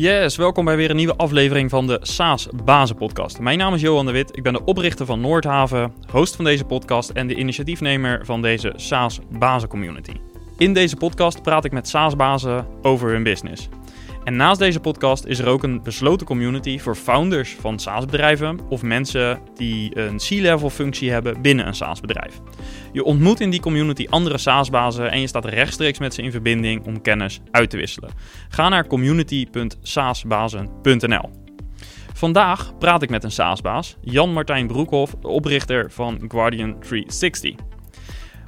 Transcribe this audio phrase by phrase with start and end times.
[0.00, 3.40] Yes, welkom bij weer een nieuwe aflevering van de SaaS Bazen Podcast.
[3.40, 6.64] Mijn naam is Johan de Wit, ik ben de oprichter van Noordhaven, host van deze
[6.64, 10.12] podcast en de initiatiefnemer van deze SaaS Bazen Community.
[10.56, 13.68] In deze podcast praat ik met SaaS bazen over hun business.
[14.24, 18.82] En naast deze podcast is er ook een besloten community voor founders van SaaS-bedrijven of
[18.82, 22.40] mensen die een C-level functie hebben binnen een SaaS-bedrijf.
[22.92, 26.86] Je ontmoet in die community andere SaaS-bazen en je staat rechtstreeks met ze in verbinding
[26.86, 28.10] om kennis uit te wisselen.
[28.48, 31.30] Ga naar community.saasbazen.nl.
[32.14, 37.54] Vandaag praat ik met een SaaS-baas, Jan-Martijn Broekhoff, oprichter van Guardian 360.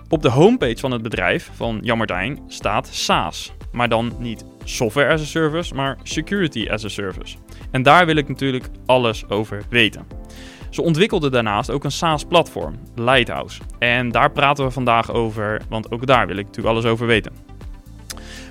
[0.08, 5.12] Op de homepage van het bedrijf van Jan Martijn staat SaaS, maar dan niet software
[5.12, 7.36] as a service, maar security as a service.
[7.70, 10.06] En daar wil ik natuurlijk alles over weten.
[10.70, 13.60] Ze ontwikkelde daarnaast ook een SaaS-platform, Lighthouse.
[13.78, 17.32] En daar praten we vandaag over, want ook daar wil ik natuurlijk alles over weten.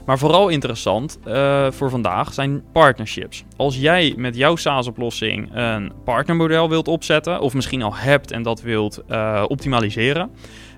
[0.06, 3.44] Maar vooral interessant uh, voor vandaag zijn partnerships.
[3.58, 8.62] Als jij met jouw SaaS-oplossing een partnermodel wilt opzetten, of misschien al hebt en dat
[8.62, 10.32] wilt uh, optimaliseren,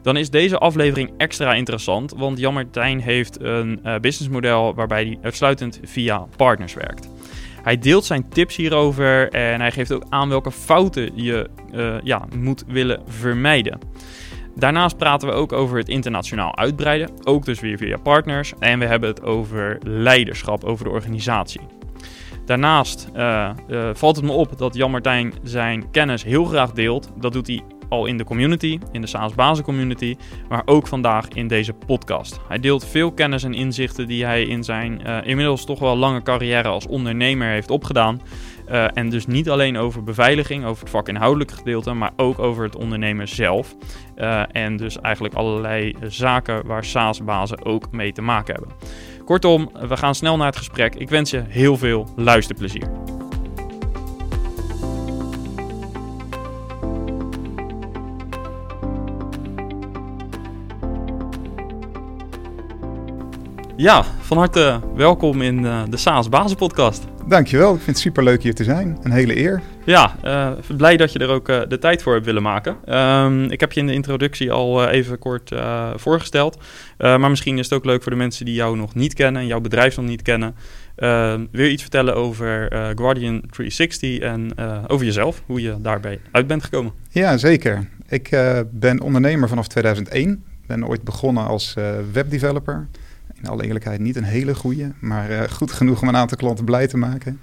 [0.03, 2.13] dan is deze aflevering extra interessant.
[2.17, 7.09] Want Jan Martijn heeft een uh, businessmodel waarbij hij uitsluitend via partners werkt.
[7.61, 12.25] Hij deelt zijn tips hierover en hij geeft ook aan welke fouten je uh, ja,
[12.35, 13.79] moet willen vermijden.
[14.55, 18.53] Daarnaast praten we ook over het internationaal uitbreiden, ook dus weer via partners.
[18.59, 21.61] En we hebben het over leiderschap, over de organisatie.
[22.45, 23.49] Daarnaast uh,
[23.93, 27.11] valt het me op dat Jan Martijn zijn kennis heel graag deelt.
[27.19, 27.61] Dat doet hij
[27.93, 30.17] al in de community, in de SaaS Bazen community,
[30.49, 32.39] maar ook vandaag in deze podcast.
[32.47, 36.21] Hij deelt veel kennis en inzichten die hij in zijn uh, inmiddels toch wel lange
[36.21, 38.21] carrière als ondernemer heeft opgedaan.
[38.69, 42.75] Uh, en dus niet alleen over beveiliging, over het vakinhoudelijke gedeelte, maar ook over het
[42.75, 43.75] ondernemen zelf.
[44.15, 48.73] Uh, en dus eigenlijk allerlei zaken waar SaaS-bazen ook mee te maken hebben.
[49.25, 50.95] Kortom, we gaan snel naar het gesprek.
[50.95, 53.12] Ik wens je heel veel luisterplezier.
[63.75, 67.03] Ja, van harte welkom in uh, de SaaS Bazen podcast.
[67.27, 68.97] Dankjewel, ik vind het super leuk hier te zijn.
[69.03, 69.61] Een hele eer.
[69.85, 72.97] Ja, uh, blij dat je er ook uh, de tijd voor hebt willen maken.
[72.99, 75.51] Um, ik heb je in de introductie al even kort
[75.95, 76.57] voorgesteld.
[76.97, 79.47] maar misschien is het ook leuk voor de mensen die jou nog niet kennen en
[79.47, 80.55] jouw bedrijf nog niet kennen.
[80.95, 84.57] Ehm, wil je iets vertellen over Guardian 360 en
[84.87, 86.93] over jezelf, hoe je daarbij uit bent gekomen?
[87.09, 87.89] Ja, zeker.
[88.07, 88.29] Ik
[88.71, 90.43] ben ondernemer vanaf 2001.
[90.67, 91.75] Ben ooit begonnen als
[92.11, 92.87] webdeveloper
[93.43, 96.65] in alle eerlijkheid niet een hele goede, maar uh, goed genoeg om een aantal klanten
[96.65, 97.39] blij te maken.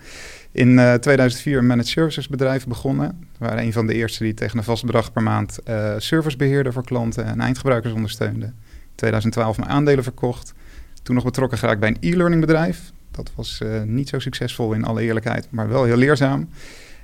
[0.52, 3.28] In uh, 2004 een managed services bedrijf begonnen.
[3.38, 6.36] We waren een van de eerste die tegen een vast bedrag per maand uh, service
[6.36, 8.46] beheerde voor klanten en eindgebruikers ondersteunde.
[8.46, 8.52] In
[8.94, 10.54] 2012 mijn aandelen verkocht.
[11.02, 12.92] Toen nog betrokken geraakt bij een e-learning bedrijf.
[13.10, 16.48] Dat was niet zo succesvol in alle eerlijkheid, maar wel heel leerzaam.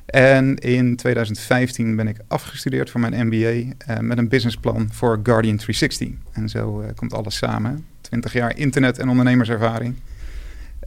[0.07, 6.09] En in 2015 ben ik afgestudeerd voor mijn MBA met een businessplan voor Guardian 360.
[6.33, 7.85] En zo komt alles samen.
[8.07, 9.95] 20 jaar internet- en ondernemerservaring.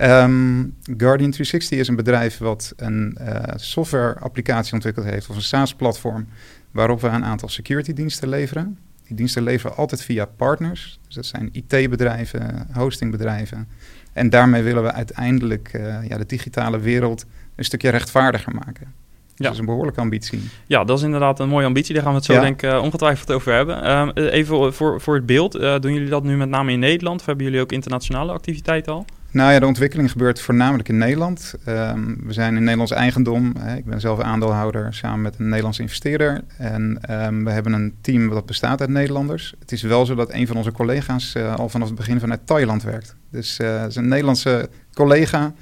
[0.01, 6.27] Um, Guardian 360 is een bedrijf wat een uh, software-applicatie ontwikkeld heeft, of een SaaS-platform,
[6.71, 8.77] waarop we een aantal security-diensten leveren.
[9.07, 10.99] Die diensten leveren altijd via partners.
[11.05, 13.67] Dus dat zijn IT-bedrijven, hostingbedrijven.
[14.13, 15.71] En daarmee willen we uiteindelijk
[16.07, 17.25] ja, de digitale wereld
[17.55, 18.93] een stukje rechtvaardiger maken.
[19.39, 19.45] Ja.
[19.45, 20.41] Dat is een behoorlijke ambitie.
[20.65, 21.93] Ja, dat is inderdaad een mooie ambitie.
[21.93, 22.41] Daar gaan we het zo ja.
[22.41, 23.91] denk ik uh, ongetwijfeld over hebben.
[23.91, 25.55] Um, even voor, voor het beeld.
[25.55, 27.19] Uh, doen jullie dat nu met name in Nederland?
[27.19, 29.05] Of hebben jullie ook internationale activiteiten al?
[29.31, 31.53] Nou ja, de ontwikkeling gebeurt voornamelijk in Nederland.
[31.67, 33.53] Um, we zijn in Nederlands eigendom.
[33.59, 33.75] Hè.
[33.75, 36.41] Ik ben zelf aandeelhouder samen met een Nederlandse investeerder.
[36.57, 39.53] En um, we hebben een team dat bestaat uit Nederlanders.
[39.59, 42.39] Het is wel zo dat een van onze collega's uh, al vanaf het begin vanuit
[42.45, 43.15] Thailand werkt.
[43.31, 45.53] Dus het is een Nederlandse collega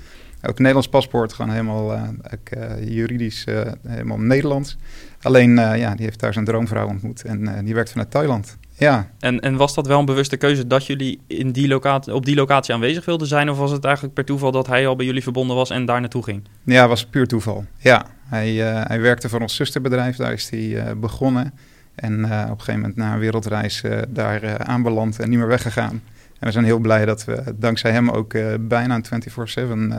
[0.47, 2.01] ook Nederlands paspoort, gewoon helemaal uh,
[2.33, 4.77] ook, uh, juridisch uh, helemaal Nederlands.
[5.21, 8.57] Alleen, ja, die heeft daar zijn droomvrouw ontmoet en die werkt vanuit Thailand.
[8.73, 9.09] Ja.
[9.19, 12.35] En, en was dat wel een bewuste keuze dat jullie in die locatie, op die
[12.35, 13.49] locatie aanwezig wilden zijn?
[13.49, 15.99] Of was het eigenlijk per toeval dat hij al bij jullie verbonden was en daar
[15.99, 16.43] naartoe ging?
[16.63, 17.65] Ja, was puur toeval.
[17.77, 18.53] Ja, hij,
[18.87, 21.53] hij werkte voor ons zusterbedrijf, daar is hij begonnen.
[21.95, 26.01] En op een gegeven moment na een wereldreis daar aanbeland en niet meer weggegaan.
[26.39, 29.97] En we zijn heel blij dat we dankzij hem ook uh, bijna een 24-7 uh,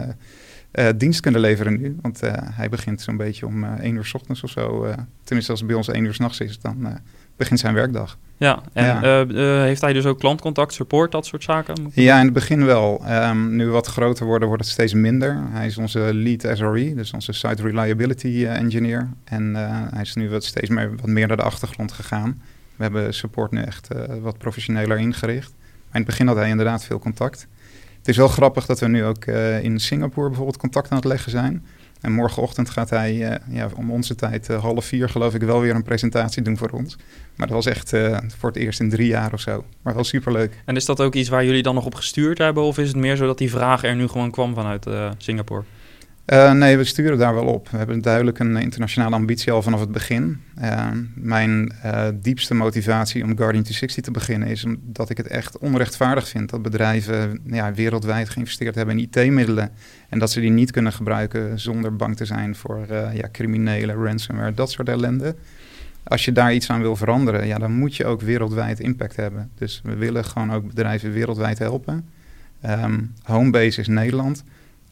[0.73, 1.97] uh, dienst kunnen leveren nu.
[2.03, 2.21] Want
[2.55, 4.95] hij begint zo'n beetje om 1 uur s ochtends of zo.
[5.25, 6.99] tenminste, als het bij ons 1 uur s'nachts is, dan
[7.37, 8.19] begint zijn werkdag.
[8.37, 9.63] Ja, en ja.
[9.63, 11.91] heeft hij dus ook klantcontact, support, dat soort zaken?
[11.93, 13.03] Ja, in het begin wel.
[13.11, 15.39] Um, nu we wat groter worden, wordt het steeds minder.
[15.51, 19.09] Hij is onze lead SRE, dus onze Site Reliability Engineer.
[19.25, 19.55] En
[19.95, 22.43] hij is nu wat steeds meer, wat meer naar de achtergrond gegaan.
[22.77, 23.89] We hebben support nu echt
[24.21, 25.53] wat professioneler ingericht.
[25.99, 27.47] In het begin had hij inderdaad veel contact.
[27.99, 29.25] Het is wel grappig dat we nu ook
[29.63, 31.67] in Singapore bijvoorbeeld contact aan het leggen zijn.
[32.01, 35.61] En morgenochtend gaat hij uh, ja, om onze tijd uh, half vier geloof ik wel
[35.61, 36.97] weer een presentatie doen voor ons.
[37.37, 37.89] Maar dat was echt
[38.39, 39.65] voor het eerst in drie jaar of zo.
[39.83, 40.53] Maar wel superleuk.
[40.65, 42.63] En is dat ook iets waar jullie dan nog op gestuurd hebben?
[42.63, 44.87] Of is het meer zo dat die vraag er nu gewoon kwam vanuit
[45.19, 45.63] Singapore?
[46.33, 47.69] Uh, nee, we sturen daar wel op.
[47.69, 50.41] We hebben duidelijk een internationale ambitie al vanaf het begin.
[50.63, 55.59] Uh, mijn uh, diepste motivatie om Guardian 260 te beginnen is omdat ik het echt
[55.59, 59.71] onrechtvaardig vind dat bedrijven ja, wereldwijd geïnvesteerd hebben in IT-middelen
[60.09, 64.55] en dat ze die niet kunnen gebruiken zonder bang te zijn voor ja, criminelen, ransomware,
[64.55, 65.37] dat soort ellende.
[66.05, 69.51] Als je daar iets aan wil veranderen, ja, dan moet je ook wereldwijd impact hebben.
[69.55, 72.09] Dus we willen gewoon ook bedrijven wereldwijd helpen.
[72.67, 74.45] Um, homebase is Nederland.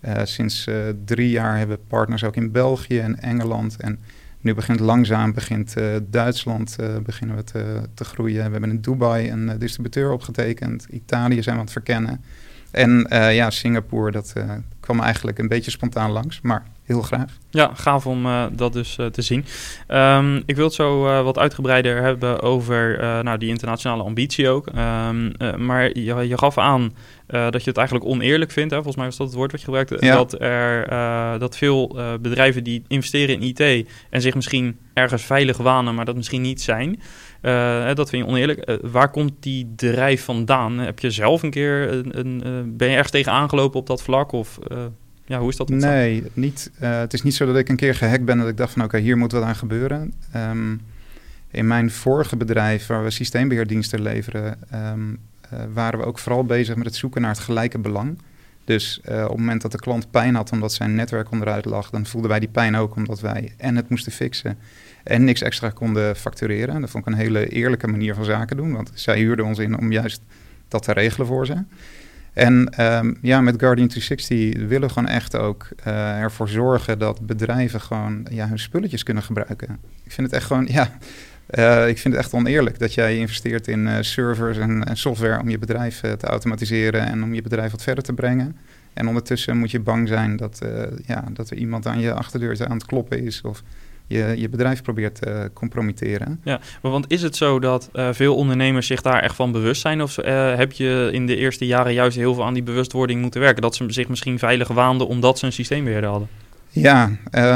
[0.05, 3.77] Uh, sinds uh, drie jaar hebben we partners ook in België en Engeland.
[3.77, 3.99] En
[4.41, 8.45] nu begint langzaam begint, uh, Duitsland beginnen we te, te, groeien.
[8.45, 10.87] We hebben in Dubai een distributeur opgetekend.
[10.91, 12.25] Italië zijn we aan het verkennen.
[12.71, 14.33] En ja, Singapore, dat
[14.81, 16.41] kwam eigenlijk een beetje spontaan langs.
[16.41, 17.39] Maar heel graag.
[17.51, 19.45] Ja, gaaf om uh, dat dus uh, te zien.
[19.89, 24.67] Um, ik wil het zo uh, wat uitgebreider hebben over nou, die internationale ambitie ook.
[24.67, 26.95] Um, maar je, je, gaf aan
[27.27, 28.71] dat je het eigenlijk oneerlijk vindt.
[28.71, 28.77] Hè?
[28.77, 29.97] Volgens mij was dat het woord wat je gebruikte.
[30.01, 30.15] Ja.
[30.15, 35.95] Dat, er, dat veel bedrijven die investeren in IT en zich misschien ergens veilig wanen,
[35.95, 37.01] maar dat misschien niet zijn.
[37.95, 38.79] dat vind je oneerlijk.
[38.83, 40.79] waar komt die drijf vandaan?
[40.79, 44.33] Heb je zelf een keer een, een ben je ergens tegen aangelopen op dat vlak?
[44.33, 44.59] Of
[45.27, 45.69] ja, hoe is dat?
[45.69, 48.57] Nee, niet, uh, het is niet zo dat ik een keer gehackt ben dat ik
[48.57, 50.13] dacht van oké, hier moet wat aan gebeuren.
[50.37, 50.81] Um,
[51.51, 55.19] in mijn vorige bedrijf, waar we systeembeheerdiensten leveren, um,
[55.53, 58.19] uh, waren we ook vooral bezig met het zoeken naar het gelijke belang.
[58.65, 61.91] Dus uh, op het moment dat de klant pijn had omdat zijn netwerk onderuit lag,
[61.91, 64.59] dan voelden wij die pijn ook omdat wij en het moesten fixen
[65.05, 66.81] en niks extra konden factureren.
[66.81, 69.79] Dat vond ik een hele eerlijke manier van zaken doen, want zij huurden ons in
[69.79, 70.23] om juist
[70.69, 71.63] dat te regelen voor ze.
[72.37, 77.27] En um, ja, met Guardian 360 willen we gewoon echt ook uh, ervoor zorgen dat
[77.27, 79.79] bedrijven gewoon ja, hun spulletjes kunnen gebruiken.
[80.05, 80.99] Ik vind het echt gewoon, ja,
[81.51, 85.41] uh, ik vind het echt oneerlijk dat jij investeert in uh, servers en, en, software
[85.41, 88.57] om je bedrijf te automatiseren en om je bedrijf wat verder te brengen.
[88.93, 90.61] En ondertussen moet je bang zijn dat,
[91.07, 93.63] ja, dat er iemand aan je achterdeur aan het kloppen is of
[94.07, 96.41] je, je bedrijf probeert te compromitteren.
[96.45, 99.81] Ja, maar want is het zo dat uh, veel ondernemers zich daar echt van bewust
[99.81, 100.03] zijn?
[100.03, 103.41] Of uh, heb je in de eerste jaren juist heel veel aan die bewustwording moeten
[103.41, 103.63] werken?
[103.63, 106.29] Dat ze zich misschien veilig waanden omdat ze een systeembeheerder hadden?
[106.81, 107.11] Ja,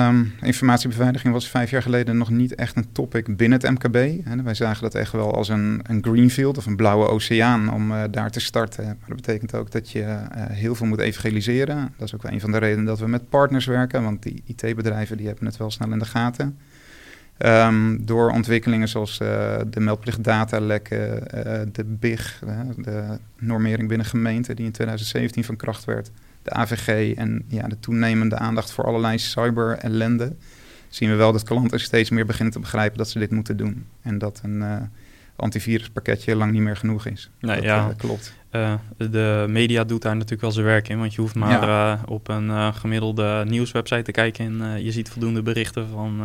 [0.09, 4.25] um, informatiebeveiliging was vijf jaar geleden nog niet echt een topic binnen het MKB.
[4.45, 8.03] Wij zagen dat echt wel als een, een greenfield of een blauwe oceaan om uh,
[8.11, 8.85] daar te starten.
[8.85, 11.93] Maar dat betekent ook dat je uh, heel veel moet evangeliseren.
[11.97, 14.43] Dat is ook wel een van de redenen dat we met partners werken, want die
[14.47, 16.59] IT-bedrijven die hebben het wel snel in de gaten.
[17.39, 19.29] Um, door ontwikkelingen zoals uh,
[19.71, 21.23] de meldplicht datalekken,
[21.73, 22.43] de BIG,
[22.77, 26.11] de normering binnen gemeenten die in 2017 van kracht werd
[26.43, 30.33] de AVG en ja, de toenemende aandacht voor allerlei cyber-ellende,
[30.89, 33.87] zien we wel dat klanten steeds meer beginnen te begrijpen dat ze dit moeten doen.
[34.03, 34.77] En dat een uh,
[35.37, 37.31] antiviruspakketje lang niet meer genoeg is.
[37.41, 38.35] Nee, dat, ja, uh, klopt.
[38.53, 42.01] Uh, de media doet daar natuurlijk wel zijn werk in, want je hoeft maar ja.
[42.07, 46.21] op een gemiddelde nieuwswebsite te kijken en je ziet voldoende berichten van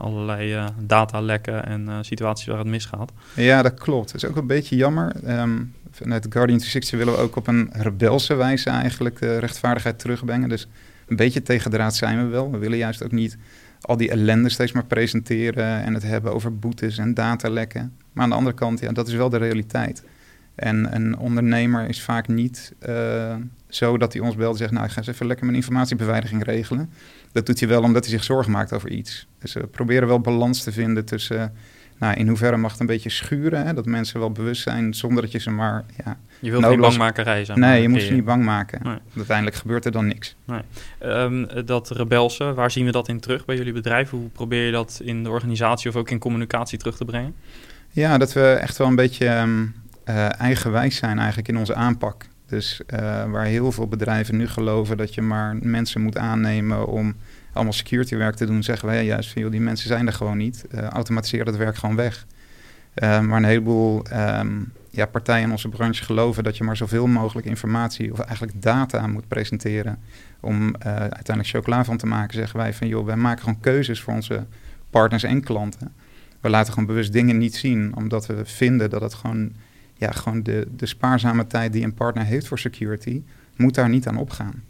[0.00, 3.12] allerlei datalekken en situaties waar het misgaat.
[3.34, 4.12] Ja, dat klopt.
[4.12, 5.12] Dat is ook een beetje jammer.
[5.40, 10.48] Um, vanuit Guardian 360 willen we ook op een rebelse wijze eigenlijk rechtvaardigheid terugbrengen.
[10.48, 10.68] Dus
[11.06, 12.50] een beetje tegendraad zijn we wel.
[12.50, 13.36] We willen juist ook niet
[13.80, 17.92] al die ellende steeds maar presenteren en het hebben over boetes en datalekken.
[18.12, 20.04] Maar aan de andere kant, ja, dat is wel de realiteit.
[20.54, 23.34] En een ondernemer is vaak niet uh,
[23.68, 24.70] zo dat hij ons belt en zegt...
[24.70, 26.90] nou, ik ga eens even lekker mijn informatiebeveiliging regelen.
[27.32, 29.26] Dat doet hij wel omdat hij zich zorgen maakt over iets.
[29.38, 31.52] Dus we proberen wel balans te vinden tussen
[31.98, 33.66] nou, in hoeverre mag het een beetje schuren?
[33.66, 33.74] Hè?
[33.74, 35.84] Dat mensen wel bewust zijn zonder dat je ze maar.
[36.04, 37.60] Ja, je wilt geen bangmakerij zijn.
[37.60, 38.80] Nee, je moet ze niet bang maken.
[38.82, 38.98] Nee.
[39.16, 40.36] Uiteindelijk gebeurt er dan niks.
[40.44, 40.60] Nee.
[41.02, 44.10] Um, dat rebelse, waar zien we dat in terug bij jullie bedrijf?
[44.10, 47.34] Hoe probeer je dat in de organisatie of ook in communicatie terug te brengen?
[47.90, 49.74] Ja, dat we echt wel een beetje um,
[50.04, 52.26] uh, eigenwijs zijn eigenlijk in onze aanpak.
[52.46, 52.98] Dus uh,
[53.30, 57.14] waar heel veel bedrijven nu geloven dat je maar mensen moet aannemen om
[57.54, 60.36] allemaal security werk te doen, zeggen wij juist van, joh, die mensen zijn er gewoon
[60.36, 60.64] niet.
[60.74, 62.26] Uh, automatiseer dat werk gewoon weg.
[62.94, 67.06] Uh, maar een heleboel um, ja, partijen in onze branche geloven dat je maar zoveel
[67.06, 69.98] mogelijk informatie of eigenlijk data moet presenteren
[70.40, 72.34] om uh, uiteindelijk chocola van te maken.
[72.34, 74.46] Zeggen wij van joh, wij maken gewoon keuzes voor onze
[74.90, 75.92] partners en klanten.
[76.40, 79.52] We laten gewoon bewust dingen niet zien, omdat we vinden dat het gewoon,
[79.94, 83.22] ja, gewoon de, de spaarzame tijd die een partner heeft voor security,
[83.56, 84.62] moet daar niet aan opgaan.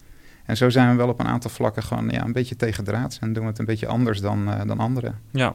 [0.44, 3.32] En zo zijn we wel op een aantal vlakken gewoon ja, een beetje tegendraads en
[3.32, 5.18] doen we het een beetje anders dan, uh, dan anderen.
[5.30, 5.54] Ja,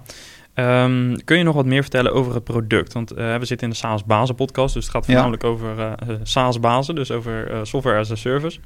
[0.59, 2.93] Ehm, kun je nog wat meer vertellen over het product?
[2.93, 5.47] Want uh, we zitten in de SaaS Bazen podcast, dus het gaat voornamelijk ja.
[5.47, 8.59] over uh, SaaS Bazen, dus over software as a service.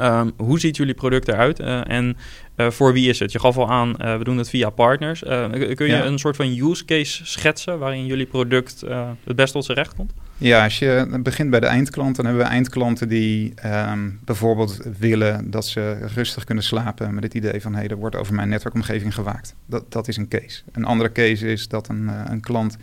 [0.00, 2.16] Um, hoe ziet jullie product eruit en
[2.56, 3.32] voor wie is het?
[3.32, 5.20] Je gaf al aan, we doen het via partners.
[5.20, 6.04] kun je ja.
[6.04, 8.80] een soort van use case schetsen waarin julst product
[9.24, 10.12] het best tot zijn recht komt?
[10.42, 15.50] Ja, als je begint bij de eindklant, dan hebben we eindklanten die um, bijvoorbeeld willen
[15.50, 18.48] dat ze rustig kunnen slapen met het idee van hé, hey, er wordt over mijn
[18.48, 19.54] netwerkomgeving gewaakt.
[19.66, 20.62] Dat, dat is een case.
[20.72, 22.76] Een andere case is dat een, uh, een klant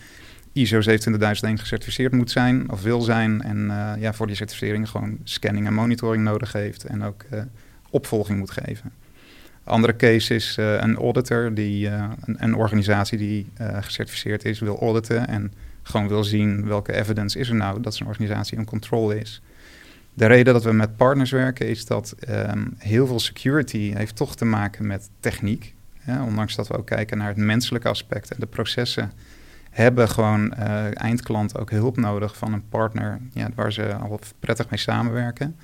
[0.54, 5.18] ISO 27001 gecertificeerd moet zijn of wil zijn en uh, ja, voor die certificering gewoon
[5.24, 7.42] scanning en monitoring nodig heeft en ook uh,
[7.90, 8.92] opvolging moet geven.
[9.64, 15.54] Andere case is een auditor, die, een, een, organisatie die gecertificeerd is, wil auditen en
[15.84, 19.42] gewoon wil zien welke evidence is er nou dat zo'n organisatie een controle is.
[20.14, 24.36] De reden dat we met partners werken is dat um, heel veel security heeft toch
[24.36, 25.74] te maken met techniek.
[26.08, 29.12] Ondanks dat we ook kijken naar het menselijke aspect en de processen,
[29.82, 34.70] hebben gewoon uh, eindklanten ook hulp nodig van een partner ja, waar ze al prettig
[34.70, 35.56] mee samenwerken.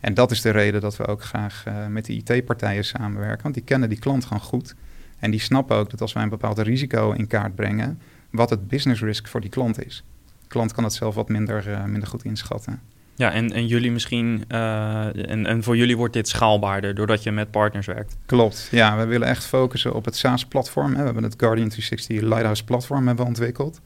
[0.00, 3.54] En dat is de reden dat we ook graag uh, met de IT-partijen samenwerken, want
[3.54, 4.74] die kennen die klant gewoon goed.
[5.18, 8.68] En die snappen ook dat als wij een bepaald risico in kaart brengen, wat het
[8.68, 10.04] business risk voor die klant is.
[10.40, 12.80] De klant kan het zelf wat minder, uh, minder goed inschatten.
[13.16, 17.32] Ja, en, en jullie misschien, uh, en, en voor jullie wordt dit schaalbaarder doordat je
[17.32, 18.16] met partners werkt.
[18.26, 20.94] Klopt, ja, we willen echt focussen op het SaaS-platform.
[20.94, 23.80] We hebben het Guardian 360 Lighthouse platform hebben ontwikkeld.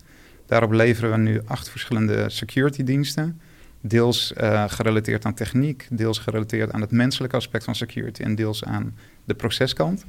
[0.46, 3.40] Daarop leveren we nu acht verschillende security diensten.
[3.80, 8.64] Deels uh, gerelateerd aan techniek, deels gerelateerd aan het menselijke aspect van security en deels
[8.64, 8.94] aan
[9.24, 10.04] de proceskant.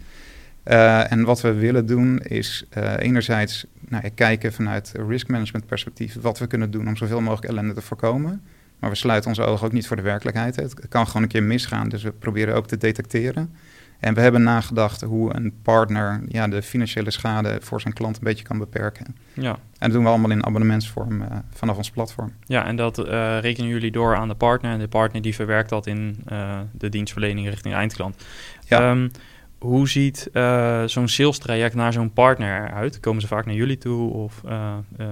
[0.65, 2.65] Uh, en wat we willen doen is
[2.97, 7.73] enerzijds nou, kijken vanuit risk management perspectief wat we kunnen doen om zoveel mogelijk ellende
[7.73, 8.41] te voorkomen.
[8.81, 10.55] Maar we sluiten onze ogen ook niet voor de werkelijkheid.
[10.55, 13.55] Het kan gewoon een keer misgaan, dus we proberen ook te detecteren.
[14.00, 18.23] En we hebben nagedacht hoe een partner ja, de financiële schade voor zijn klant een
[18.23, 19.15] beetje kan beperken.
[19.33, 19.51] Ja.
[19.51, 22.33] En dat doen we allemaal in abonnementsvorm uh, vanaf ons platform.
[22.45, 24.71] Ja, en dat uh, rekenen jullie door aan de partner.
[24.71, 28.23] En de partner die verwerkt dat in uh, de dienstverlening richting eindklant.
[28.67, 28.91] Ja.
[28.91, 29.11] Um,
[29.59, 30.29] hoe ziet
[30.85, 33.00] zo'n sales traject naar zo'n partner eruit?
[33.00, 34.41] Komen ze vaak naar jullie toe of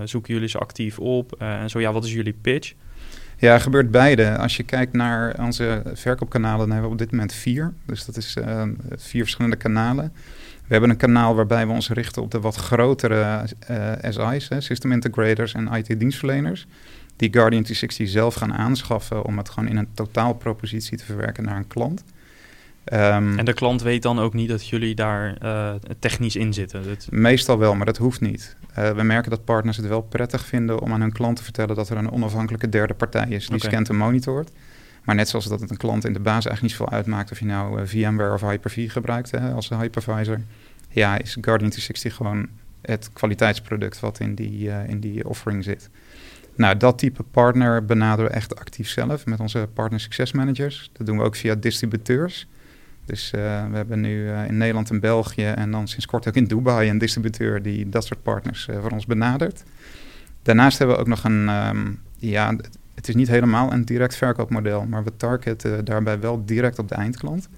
[0.04, 1.34] zoeken jullie ze actief op?
[1.40, 2.74] en zo ja, wat is jullie pitch?
[3.42, 4.38] Ja, gebeurt beide.
[4.38, 7.74] Als je kijkt naar onze verkoopkanalen, dan hebben we op dit moment vier.
[7.86, 8.38] Dus dat is
[8.96, 10.14] vier verschillende kanalen.
[10.44, 13.46] We hebben een kanaal waarbij we ons richten op de wat grotere
[14.10, 16.68] SI's, hè, system integrators en IT-dienstverleners.
[17.16, 21.58] Die Guardian 360 zelf gaan aanschaffen om het gewoon in een totaalpropositie te verwerken naar
[21.58, 22.04] een klant.
[22.94, 26.84] Um, en de klant weet dan ook niet dat jullie daar uh, technisch in zitten?
[26.88, 27.08] Dat...
[27.10, 28.56] Meestal wel, maar dat hoeft niet.
[28.78, 31.76] Uh, we merken dat partners het wel prettig vinden om aan hun klant te vertellen
[31.76, 33.70] dat er een onafhankelijke derde partij is die okay.
[33.70, 34.52] scant en monitort.
[35.04, 37.40] Maar net zoals dat het een klant in de basis eigenlijk niet zoveel uitmaakt of
[37.40, 40.42] je nou uh, VMware of Hyper-V gebruikt hè, als hypervisor.
[40.90, 42.48] Ja, is Guardian 360 gewoon
[42.82, 45.90] het kwaliteitsproduct wat in die, in die offering zit.
[46.56, 50.90] Nou, dat type partner benaderen we echt actief zelf met onze partner success managers.
[50.94, 52.48] Dat doen we ook via distributeurs.
[53.10, 56.36] Dus uh, we hebben nu uh, in Nederland en België en dan sinds kort ook
[56.36, 59.64] in Dubai een distributeur die dat soort partners uh, voor ons benadert.
[60.42, 62.56] Daarnaast hebben we ook nog een, um, ja,
[62.96, 66.96] het is niet helemaal een direct verkoopmodel, maar we targeten daarbij wel direct op de
[66.96, 67.50] eindklant.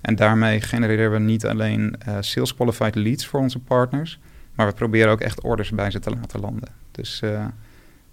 [0.00, 4.20] En daarmee genereren we niet alleen sales qualified leads voor onze partners,
[4.54, 6.68] maar we proberen ook echt orders bij ze te laten landen.
[6.90, 7.38] Dus we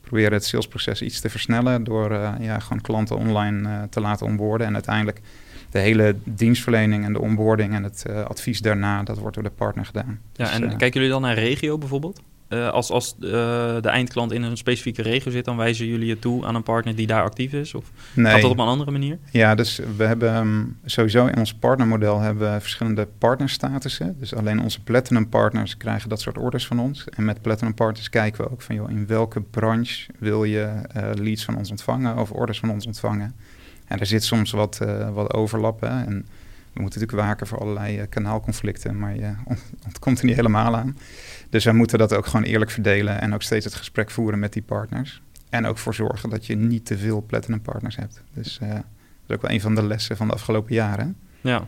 [0.01, 4.73] proberen het salesproces iets te versnellen door ja, gewoon klanten online te laten onboorden en
[4.73, 5.21] uiteindelijk
[5.69, 9.49] de hele dienstverlening en de onboarding en het uh, advies daarna, dat wordt door de
[9.49, 10.19] partner gedaan.
[10.33, 12.21] Ja, dus, en uh, kijken jullie dan naar regio bijvoorbeeld?
[12.49, 16.45] Uh, als als de eindklant in een specifieke regio zit, dan wijzen jullie het toe
[16.45, 17.73] aan een partner die daar actief is?
[17.73, 18.31] Of nee.
[18.31, 19.17] gaat dat op een andere manier?
[19.31, 24.15] Ja, dus we hebben um, sowieso in ons partnermodel hebben we verschillende partnerstatussen.
[24.19, 27.05] Dus alleen onze platinum partners krijgen dat soort orders van ons.
[27.09, 30.69] En met platinum partners kijken we ook van joh, in welke branche wil je
[31.13, 33.35] leads van ons ontvangen of orders van ons ontvangen.
[33.89, 35.81] En er zit soms wat, uh, wat overlap.
[35.81, 35.87] Hè?
[35.87, 36.25] En
[36.73, 39.33] we moeten natuurlijk waken voor allerlei uh, kanaalconflicten, maar je
[39.87, 40.97] ontkomt er niet helemaal aan.
[41.49, 44.53] Dus we moeten dat ook gewoon eerlijk verdelen en ook steeds het gesprek voeren met
[44.53, 45.21] die partners.
[45.49, 48.21] En ook voor zorgen dat je niet te veel platinum partners hebt.
[48.33, 48.83] Dus uh, dat
[49.27, 51.15] is ook wel een van de lessen van de afgelopen jaren.
[51.41, 51.67] Ja.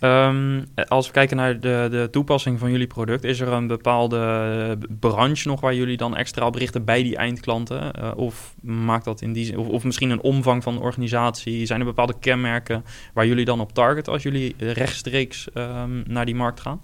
[0.00, 4.78] Um, als we kijken naar de, de toepassing van jullie product, is er een bepaalde
[5.00, 7.92] branche nog waar jullie dan extra op richten bij die eindklanten?
[7.98, 11.66] Uh, of maakt dat in die zin, of, misschien een omvang van de organisatie?
[11.66, 16.34] Zijn er bepaalde kenmerken waar jullie dan op targeten als jullie rechtstreeks um, naar die
[16.34, 16.80] markt gaan?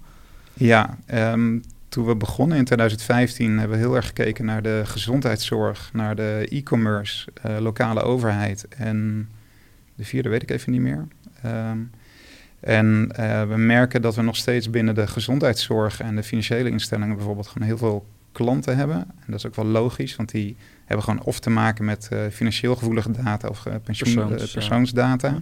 [0.53, 5.89] Ja, um, toen we begonnen in 2015 hebben we heel erg gekeken naar de gezondheidszorg,
[5.93, 9.29] naar de e-commerce, uh, lokale overheid en
[9.95, 11.07] de vierde weet ik even niet meer.
[11.45, 11.91] Um,
[12.63, 13.07] En
[13.47, 17.67] we merken dat we nog steeds binnen de gezondheidszorg en de financiële instellingen bijvoorbeeld gewoon
[17.67, 18.95] heel veel klanten hebben.
[18.95, 20.55] En dat is ook wel logisch, want die
[20.85, 25.39] hebben gewoon of te maken met financieel gevoelige data of pensioen, Persoons, persoonsdata.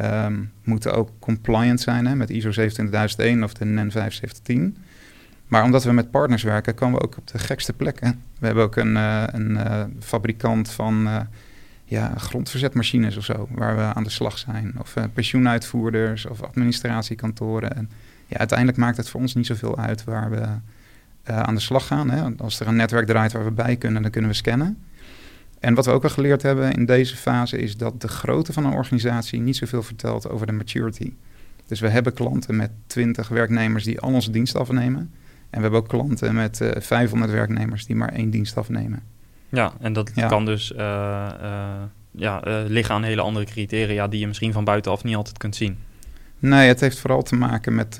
[0.00, 4.76] Um, moeten ook compliant zijn hè, met ISO 27001 of de NEN 7510.
[5.46, 8.22] Maar omdat we met partners werken, komen we ook op de gekste plekken.
[8.38, 11.20] We hebben ook een, uh, een uh, fabrikant van uh,
[11.92, 14.74] ja, grondverzetmachines of zo, waar we aan de slag zijn.
[14.78, 17.76] Of pensioenuitvoerders of administratiekantoren.
[17.76, 17.90] En
[18.26, 20.46] ja, uiteindelijk maakt het voor ons niet zoveel uit waar we
[21.24, 22.10] aan de slag gaan.
[22.10, 22.36] Hè.
[22.36, 24.78] Als er een netwerk draait waar we bij kunnen, dan kunnen we scannen.
[25.60, 28.64] En wat we ook wel geleerd hebben in deze fase is dat de grootte van
[28.64, 31.12] een organisatie niet zoveel vertelt over de maturity.
[31.66, 35.00] Dus we hebben klanten met 20 werknemers die al onze dienst afnemen.
[35.50, 39.02] En we hebben ook klanten met uh, eh, 500 werknemers die maar één dienst afnemen.
[39.52, 40.78] Ja, en dat kan dus uh,
[41.42, 45.56] uh, ja, liggen aan hele andere criteria die je misschien van buitenaf niet altijd kunt
[45.56, 45.78] zien.
[46.38, 47.98] Nee, het heeft vooral te maken met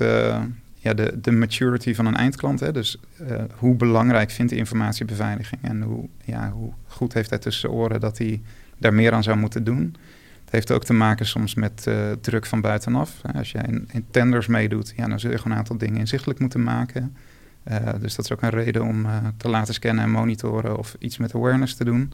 [0.83, 2.59] ja, de, de maturity van een eindklant.
[2.59, 2.71] Hè?
[2.71, 7.69] Dus uh, hoe belangrijk vindt de informatiebeveiliging en hoe, ja, hoe goed heeft hij tussen
[7.69, 8.41] de oren dat hij
[8.77, 9.95] daar meer aan zou moeten doen.
[10.43, 13.21] Het heeft ook te maken soms met uh, druk van buitenaf.
[13.35, 16.39] Als jij in, in, tenders meedoet, ja, dan zul je gewoon een aantal dingen inzichtelijk
[16.39, 17.15] moeten maken.
[17.71, 21.17] Uh, dus dat is ook een reden om te laten scannen en monitoren of iets
[21.17, 22.13] met awareness te doen.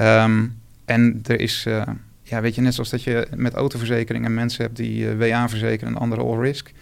[0.00, 1.62] Um, en er is,
[2.22, 6.00] ja, weet je, net zoals dat je met autoverzekeringen mensen hebt die WA verzekeren en
[6.00, 6.72] andere all risk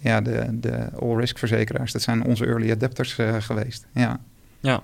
[0.00, 3.86] ja, de, de all-risk verzekeraars, dat zijn onze early adapters geweest.
[3.92, 4.20] Ja.
[4.60, 4.82] ja.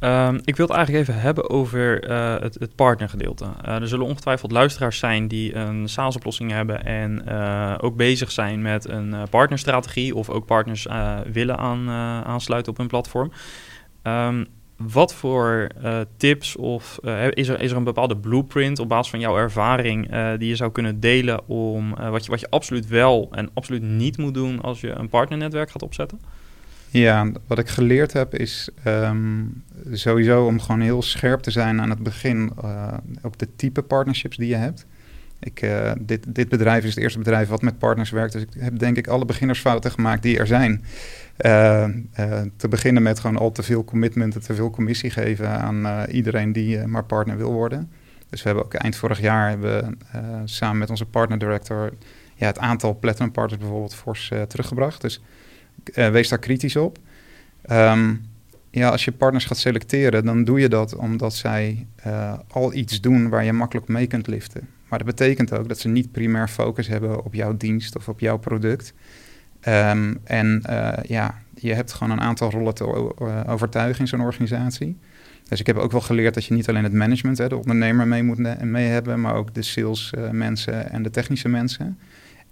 [0.00, 3.44] Um, ik wil het eigenlijk even hebben over uh, het, partnergedeelte.
[3.44, 8.62] Uh, er zullen ongetwijfeld luisteraars zijn die een SaaS-oplossing hebben en uh, ook bezig zijn
[8.62, 10.86] met een partnerstrategie of ook partners
[11.32, 11.90] willen aan,
[12.24, 13.32] aansluiten op hun platform.
[14.02, 14.46] Um,
[14.76, 15.68] wat voor
[16.16, 16.98] tips of
[17.30, 20.72] is, er, is er een bepaalde blueprint op basis van jouw ervaring die je zou
[20.72, 24.80] kunnen delen om wat, je, wat je absoluut wel en absoluut niet moet doen als
[24.80, 26.20] je een partnernetwerk gaat opzetten?
[27.00, 31.90] Ja, wat ik geleerd heb is um, sowieso om gewoon heel scherp te zijn aan
[31.90, 32.52] het begin
[33.22, 34.86] op de type partnerships die je hebt.
[35.40, 35.68] Ik,
[36.00, 38.96] dit, dit bedrijf is het eerste bedrijf wat met partners werkt, dus ik heb denk
[38.96, 40.84] ik alle beginnersfouten gemaakt die er zijn.
[41.38, 41.88] Uh,
[42.56, 46.86] te beginnen met gewoon al te veel commitment, te veel commissie geven aan iedereen die
[46.86, 47.90] maar partner wil worden.
[48.30, 49.98] Dus we hebben ook eind vorig jaar hebben,
[50.44, 51.92] samen met onze partner director
[52.34, 55.00] ja, het aantal platinum partners bijvoorbeeld fors teruggebracht.
[55.00, 55.22] Dus
[55.94, 56.98] wees daar kritisch op.
[57.70, 58.32] Um,
[58.70, 61.86] ja, als je partners gaat selecteren, dan doe je dat omdat zij
[62.48, 64.68] al iets doen waar je makkelijk mee kunt liften.
[64.88, 68.20] Maar dat betekent ook dat ze niet primair focus hebben op jouw dienst of op
[68.20, 68.92] jouw product.
[69.68, 73.14] Um, en uh, ja, je hebt gewoon een aantal rollen te
[73.46, 74.98] overtuigen in zo'n organisatie.
[75.48, 78.06] Dus ik heb ook wel geleerd dat je niet alleen het management, hè, de ondernemer
[78.06, 81.98] mee moet mee hebben, maar ook de sales uh, mensen en de technische mensen.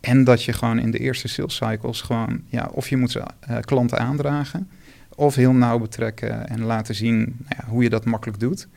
[0.02, 3.22] En dat je gewoon in de eerste sales cycles gewoon, ja, of je moet ze
[3.60, 4.70] klanten aandragen,
[5.14, 8.68] of heel nauw betrekken en laten zien nou ja, hoe je dat makkelijk doet.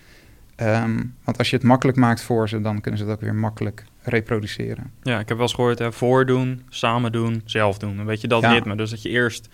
[0.62, 3.36] Um, want als je het makkelijk maakt voor ze, dan kunnen ze het ook weer
[3.36, 4.92] makkelijk reproduceren.
[5.02, 7.98] Ja, ik heb wel eens gehoord, hè, voordoen, samen doen, zelf doen.
[7.98, 8.52] Een beetje dat ja.
[8.52, 8.76] ritme.
[8.76, 9.50] Dus dat je eerst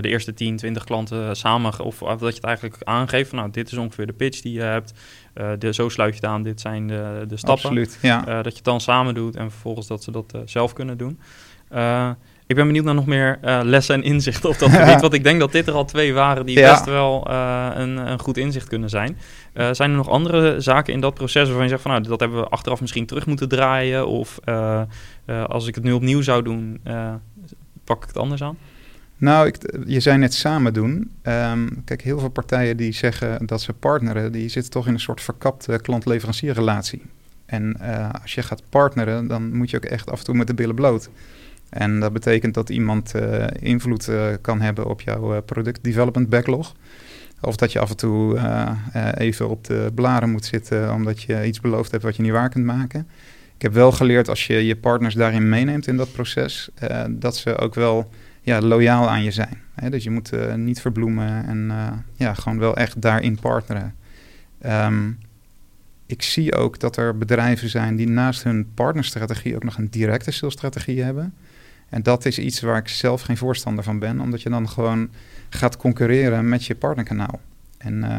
[0.00, 3.50] de eerste 10, 20 klanten samen, of, of, dat je het eigenlijk aangeeft van, nou,
[3.50, 4.92] dit is ongeveer de pitch die je hebt.
[5.34, 7.64] Uh, de, zo sluit je het aan, dit zijn de, de stappen.
[7.64, 8.28] Absoluut, ja.
[8.28, 11.20] Uh, dat je het dan samen doet en vervolgens dat ze dat zelf kunnen doen.
[12.46, 15.00] Ik ben benieuwd naar nog meer lessen en inzichten op dat gebied.
[15.00, 18.36] want ik denk dat dit er al twee waren die best wel een, een, goed
[18.36, 19.18] inzicht kunnen zijn.
[19.54, 22.40] Zijn er nog andere zaken in dat proces waarvan je zegt van nou, dat hebben
[22.40, 24.06] we achteraf misschien terug moeten draaien?
[24.06, 24.38] Of
[25.46, 26.80] als ik het nu opnieuw zou doen,
[27.84, 28.56] pak ik het anders aan?
[29.20, 29.56] Nou, ik,
[29.86, 31.10] je zei net samen doen.
[31.22, 35.00] Um, kijk, heel veel partijen die zeggen dat ze partneren, die zitten toch in een
[35.00, 37.02] soort verkapte klant-leverancierrelatie.
[37.46, 37.76] En
[38.22, 40.74] als je gaat partneren, dan moet je ook echt af en toe met de billen
[40.74, 41.10] bloot.
[41.68, 46.74] En dat betekent dat iemand uh, invloed uh, kan hebben op jouw product development backlog.
[47.40, 48.38] Of dat je af en toe
[49.14, 52.48] even op de blaren moet zitten omdat je iets beloofd hebt wat je niet waar
[52.48, 53.08] kunt maken.
[53.56, 56.68] Ik heb wel geleerd als je je partners daarin meeneemt in dat proces,
[57.10, 58.10] dat ze ook wel
[58.50, 59.58] ja, loyaal aan je zijn.
[59.74, 59.90] Hè?
[59.90, 61.72] Dus je moet niet verbloemen en
[62.16, 63.94] ja, gewoon wel echt daarin partneren.
[64.66, 65.18] Um,
[66.10, 70.30] ik zie ook dat er bedrijven zijn die naast hun partnerstrategie ook nog een directe
[70.30, 71.34] salesstrategie hebben.
[71.88, 75.08] En dat is iets waar ik zelf geen voorstander van ben, omdat je dan gewoon
[75.48, 77.40] gaat concurreren met je partnerkanaal.
[77.78, 78.18] En uh,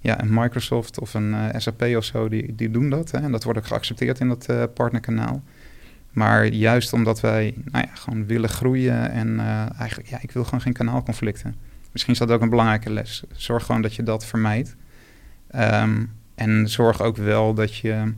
[0.00, 3.10] ja, een Microsoft of een SAP of zo, die, die doen dat.
[3.10, 5.42] Hè, en dat wordt ook geaccepteerd in dat partnerkanaal.
[6.14, 9.40] Maar juist omdat wij nou ja, gewoon willen groeien en
[9.78, 11.54] eigenlijk, ja, ik wil gewoon geen kanaalconflicten.
[11.92, 13.22] Misschien is dat ook een belangrijke les.
[13.32, 14.76] Zorg gewoon dat je dat vermijdt.
[15.54, 18.12] Um, en zorg ook wel dat je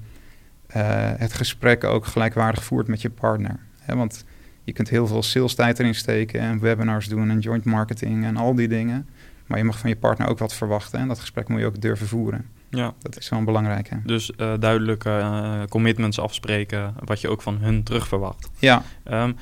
[1.16, 3.58] het gesprek ook gelijkwaardig voert met je partner
[3.94, 4.24] want
[4.64, 8.36] je kunt heel veel sales tijd erin steken en webinars doen en joint marketing en
[8.36, 9.08] al die dingen.
[9.46, 11.80] Maar je mag van je partner ook wat verwachten en dat gesprek moet je ook
[11.80, 12.46] durven voeren.
[12.76, 12.94] Ja.
[13.02, 13.88] Dat is wel belangrijk.
[13.88, 13.96] Hè?
[14.04, 18.50] Dus uh, duidelijke uh, commitments afspreken, wat je ook van hun terug verwacht.
[18.58, 18.82] Ja.
[19.10, 19.36] Um,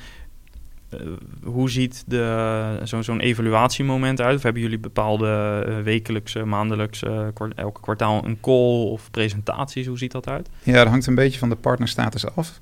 [0.93, 0.99] uh,
[1.43, 2.05] hoe ziet
[2.83, 4.35] zo'n zo evaluatiemoment uit?
[4.35, 9.87] Of hebben jullie bepaalde wekelijkse, maandelijkse, elke kwartaal een call of presentaties?
[9.87, 10.49] Hoe ziet dat uit?
[10.63, 12.61] Ja, dat hangt een beetje van de partnerstatus af.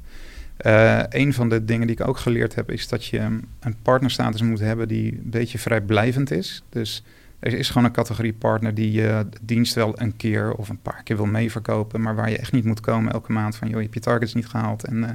[1.10, 3.20] Een van de dingen die ik ook geleerd heb, is dat je
[3.60, 6.64] een partnerstatus moet hebben die een beetje vrijblijvend is.
[6.70, 7.04] Dus
[7.44, 11.04] er is gewoon een categorie partner die je dienst wel een keer of een paar
[11.04, 13.84] keer wil meeverkopen, maar waar je echt niet moet komen elke maand van, joh, je
[13.84, 15.10] hebt je targets niet gehaald en uh,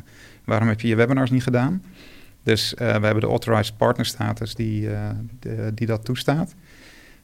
[0.44, 1.82] waarom heb je je webinars niet gedaan?
[2.42, 4.88] Dus we hebben de authorized partner status die,
[5.40, 6.54] de, die dat toestaat.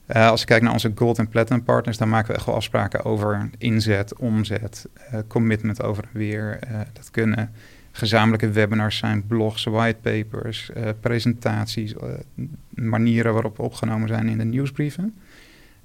[0.07, 3.03] als je kijkt naar onze gold en platinum partners, dan maken we echt wel afspraken
[3.03, 4.85] over inzet, omzet,
[5.27, 6.59] commitment over en weer.
[6.93, 7.51] dat kunnen
[7.97, 14.43] gezamenlijke webinars zijn, blogs, whitepapers, uh, presentaties, uh, manieren waarop we opgenomen zijn in de
[14.43, 15.15] nieuwsbrieven.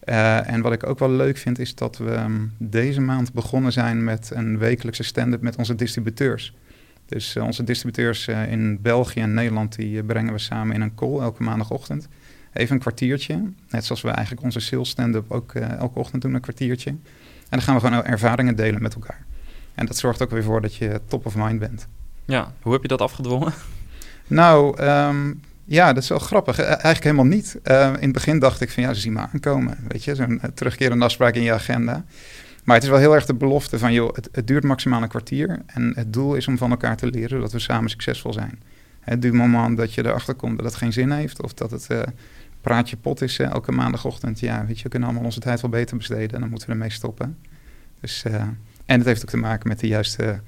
[0.04, 3.72] Uh, en wat ik ook wel leuk vind, is dat we um, deze maand begonnen
[3.72, 6.54] zijn met een wekelijkse stand-up met onze distributeurs.
[7.06, 11.42] Dus onze distributeurs in België en Nederland, die brengen we samen in een call elke
[11.42, 12.08] maandagochtend.
[12.52, 16.40] Even een kwartiertje, net zoals we eigenlijk onze sales stand-up ook elke ochtend doen, een
[16.40, 16.90] kwartiertje.
[16.90, 17.00] En
[17.48, 19.24] dan gaan we gewoon ervaringen delen met elkaar.
[19.74, 21.88] En dat zorgt ook weer voor dat je top of mind bent.
[22.30, 23.52] Ja, hoe heb je dat afgedwongen?
[24.26, 26.58] Nou, um, ja, dat is wel grappig.
[26.58, 27.58] Eigenlijk helemaal niet.
[27.64, 29.78] Uh, in het begin dacht ik van ja, ze zien me aankomen.
[29.88, 32.04] Weet je, zo'n terugkerende afspraak in je agenda.
[32.64, 35.62] Maar het is wel heel erg de belofte van joh, het, duurt maximaal een kwartier.
[35.66, 38.62] En het doel is om van elkaar te leren zodat we samen succesvol zijn.
[39.00, 41.42] Het duurt moment dat je erachter komt dat het geen zin heeft.
[41.42, 42.00] Of dat het uh,
[42.60, 44.40] praatje pot is uh, elke maandagochtend.
[44.40, 46.30] Ja, weet je, we kunnen allemaal onze tijd wel beter besteden.
[46.30, 47.38] En dan moeten we ermee stoppen.
[48.00, 48.24] Dus,
[48.86, 50.40] en het heeft ook te maken met de juiste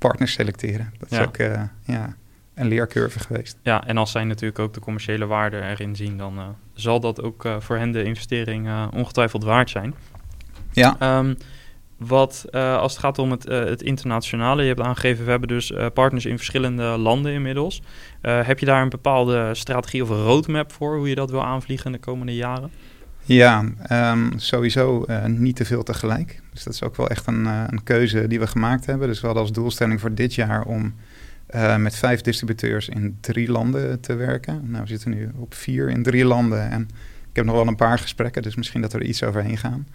[0.00, 0.92] partners selecteren.
[0.98, 1.24] Dat is Ja.
[1.24, 2.16] ook eh, ja,
[2.54, 3.58] een leercurve geweest.
[3.62, 7.22] Ja, en als zij natuurlijk ook de commerciële waarde erin zien, dan eh, zal dat
[7.22, 9.94] ook eh, voor hen de investering ongetwijfeld waard zijn.
[10.72, 11.34] Ja, Ehm,
[11.96, 16.24] wat als het gaat om het, het internationale, je hebt aangegeven, we hebben dus partners
[16.26, 17.82] in verschillende landen inmiddels.
[18.20, 21.92] Heb je daar een bepaalde strategie of roadmap voor, hoe je dat wil aanvliegen in
[21.92, 22.70] de komende jaren?
[23.34, 26.40] Ja ehm, sowieso eh, niet te veel tegelijk.
[26.52, 29.08] Dus dat is ook wel echt een, eh, een keuze die we gemaakt hebben.
[29.08, 30.94] Dus we hadden als doelstelling voor dit jaar om
[31.46, 34.62] eh, met vijf distributeurs in drie landen te werken.
[34.70, 36.82] Nou, we zitten nu op vier in drie landen en
[37.30, 39.86] ik heb nog wel een paar gesprekken, dus misschien dat we er iets overheen gaan.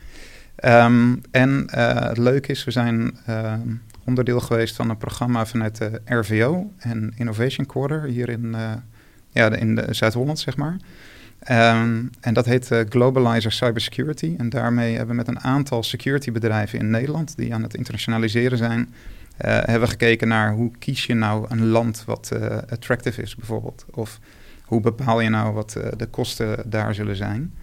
[0.56, 3.70] Ehm, en het leuke is, we zijn ehm,
[4.04, 8.56] onderdeel geweest van een programma vanuit de RVO en Innovation Quarter hier in,
[9.32, 10.78] ja, in Zuid-Holland, zeg maar.
[11.46, 14.36] Ehm, en dat heet eh, Globalizer Cybersecurity.
[14.38, 18.94] En daarmee hebben we met een aantal securitybedrijven in Nederland, die aan het internationaliseren zijn,
[19.38, 23.36] eh, hebben we gekeken naar hoe kies je nou een land wat eh, attractive is,
[23.36, 23.86] bijvoorbeeld.
[23.92, 24.20] Of
[24.64, 27.54] hoe bepaal je nou wat de kosten daar zullen zijn.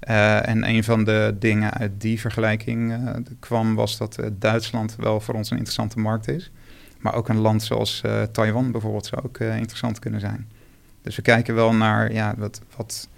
[0.00, 2.94] En een van de dingen uit die vergelijking
[3.40, 6.50] kwam, was dat Duitsland wel voor ons een interessante markt is.
[7.00, 10.48] Maar ook een land zoals Taiwan bijvoorbeeld zou ook interessant kunnen zijn.
[11.02, 13.08] Dus we kijken wel naar ja, wat, wat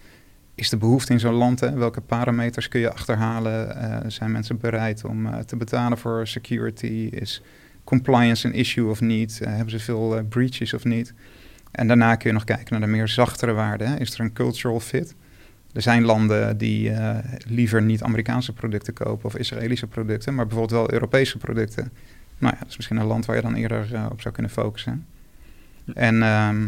[0.56, 1.60] is de behoefte in zo'n land?
[1.60, 1.72] Hè?
[1.72, 3.76] Welke parameters kun je achterhalen?
[3.76, 7.08] Eh, zijn mensen bereid om eh, te betalen voor security?
[7.10, 7.42] Is
[7.84, 9.40] compliance een issue of niet?
[9.40, 11.14] Eh, hebben ze veel breaches of niet?
[11.70, 13.98] En daarna kun je nog kijken naar de meer zachtere waarden.
[13.98, 15.14] Is er een cultural fit?
[15.72, 16.92] Er zijn landen die
[17.46, 21.92] liever niet Amerikaanse producten kopen of Israëlische producten, maar bijvoorbeeld wel Europese producten.
[22.38, 25.06] Nou ja, dat is misschien een land waar je dan eerder op zou kunnen focussen.
[25.94, 26.66] En ehm,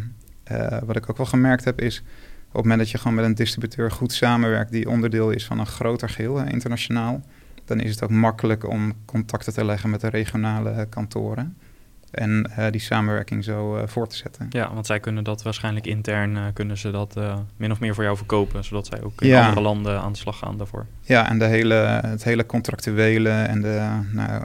[0.48, 2.02] eh, wat ik ook wel gemerkt heb is,
[2.48, 5.58] op het moment dat je gewoon met een distributeur goed samenwerkt die onderdeel is van
[5.58, 7.20] een groter geheel, hè, internationaal,
[7.64, 11.56] dan is het ook makkelijk om contacten te leggen met de regionale kantoren
[12.10, 14.46] en eh, die samenwerking zo eh, voor te zetten.
[14.50, 17.16] Ja, want zij kunnen dat waarschijnlijk intern, eh, kunnen ze dat
[17.56, 19.42] min of meer voor jou verkopen, zodat zij ook in Ja.
[19.42, 20.86] andere landen aan de slag gaan daarvoor.
[21.00, 21.74] Ja, en de hele,
[22.06, 24.44] het hele contractuele en de, nou,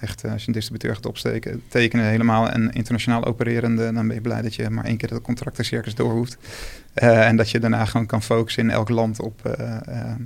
[0.00, 4.22] echt, als je een distributeur gaat opsteken, tekenen helemaal een internationaal opererende, dan ben je
[4.22, 6.36] blij dat je maar één keer dat contractencircus door hoeft.
[6.94, 9.56] Eh, en dat je daarna gewoon kan focussen in elk land op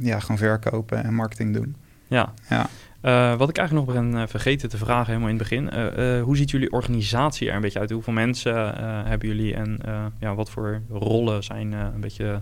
[0.00, 1.76] ja, gewoon verkopen en marketing doen.
[2.06, 2.32] Ja.
[2.48, 2.66] Ja.
[3.00, 5.70] Eh, wat ik eigenlijk nog ben eh, vergeten te vragen helemaal in het begin.
[5.70, 7.90] eh, hoe ziet jullie organisatie er een beetje uit?
[7.90, 8.54] Hoeveel mensen
[9.06, 9.78] hebben jullie en
[10.18, 12.40] ja, wat voor rollen zijn een beetje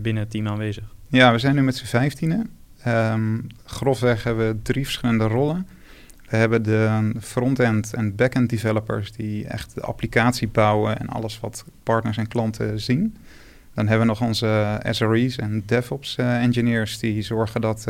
[0.00, 0.84] binnen het team aanwezig?
[1.08, 2.50] Ja, we zijn nu met z'n vijftienen.
[2.82, 5.66] Ehm, grofweg hebben we drie verschillende rollen.
[6.28, 11.64] We hebben de front-end en back-end developers die echt de applicatie bouwen en alles wat
[11.82, 13.16] partners en klanten zien.
[13.74, 17.86] Dan hebben we nog onze SRE's en DevOps engineers die zorgen dat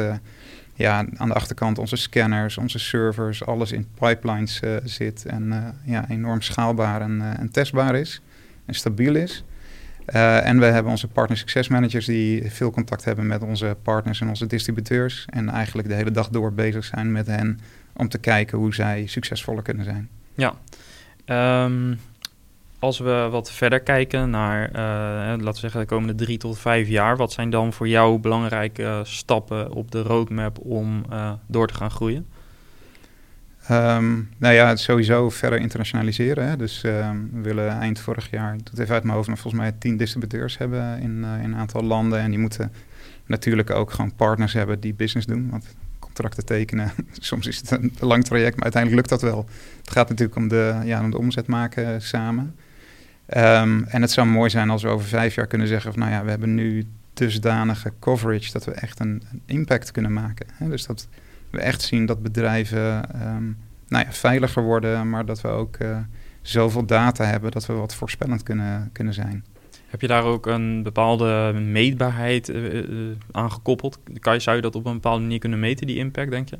[0.79, 6.43] ja, aan de achterkant onze scanners, onze servers, alles in pipelines zit en ja, enorm
[6.43, 8.21] schaalbaar en, en testbaar is
[8.67, 9.45] en stabiel is.
[10.07, 14.29] En we hebben onze partner success managers die veel contact hebben met onze partners en
[14.29, 15.27] onze distributeurs.
[15.31, 17.61] En eigenlijk de hele dag door bezig zijn met hen
[17.93, 20.09] om te kijken hoe zij succesvoller kunnen zijn.
[20.35, 20.55] Ja,
[21.65, 21.99] um,
[22.79, 24.77] als we wat verder kijken naar, uh,
[25.45, 29.01] laten we zeggen, de komende drie tot vijf jaar, wat zijn dan voor jou belangrijke
[29.05, 32.27] stappen op de roadmap om uh, door te gaan groeien?
[33.71, 36.49] Um, nou ja, sowieso verder internationaliseren.
[36.49, 36.57] Hè.
[36.57, 39.73] Dus um, we willen eind vorig jaar, doet even uit mijn hoofd, maar volgens mij
[39.73, 42.21] tien distributeurs hebben in, in een aantal landen.
[42.21, 42.73] En die moeten
[43.27, 45.51] natuurlijk ook gewoon partners hebben die business doen.
[45.51, 49.49] Want contracten tekenen, soms is het een lang traject, maar uiteindelijk lukt dat wel.
[49.79, 52.55] Het gaat natuurlijk om de, ja, om de omzet maken samen.
[53.37, 56.13] Um, en het zou mooi zijn als we over vijf jaar kunnen zeggen van nou
[56.13, 60.47] ja, we hebben nu dusdanige coverage dat we echt een, impact kunnen maken.
[60.53, 60.69] Hè.
[60.69, 61.09] Dus dat
[61.51, 63.57] we echt zien dat bedrijven um,
[63.89, 65.99] nou ja, veiliger worden, maar dat we ook uh,
[66.43, 69.45] zoveel data hebben dat we wat voorspellend kunnen, kunnen zijn.
[69.87, 73.99] Heb je daar ook een bepaalde meetbaarheid uh, uh, aan gekoppeld?
[74.37, 76.59] Zou je dat op een bepaalde manier kunnen meten, die impact, denk je?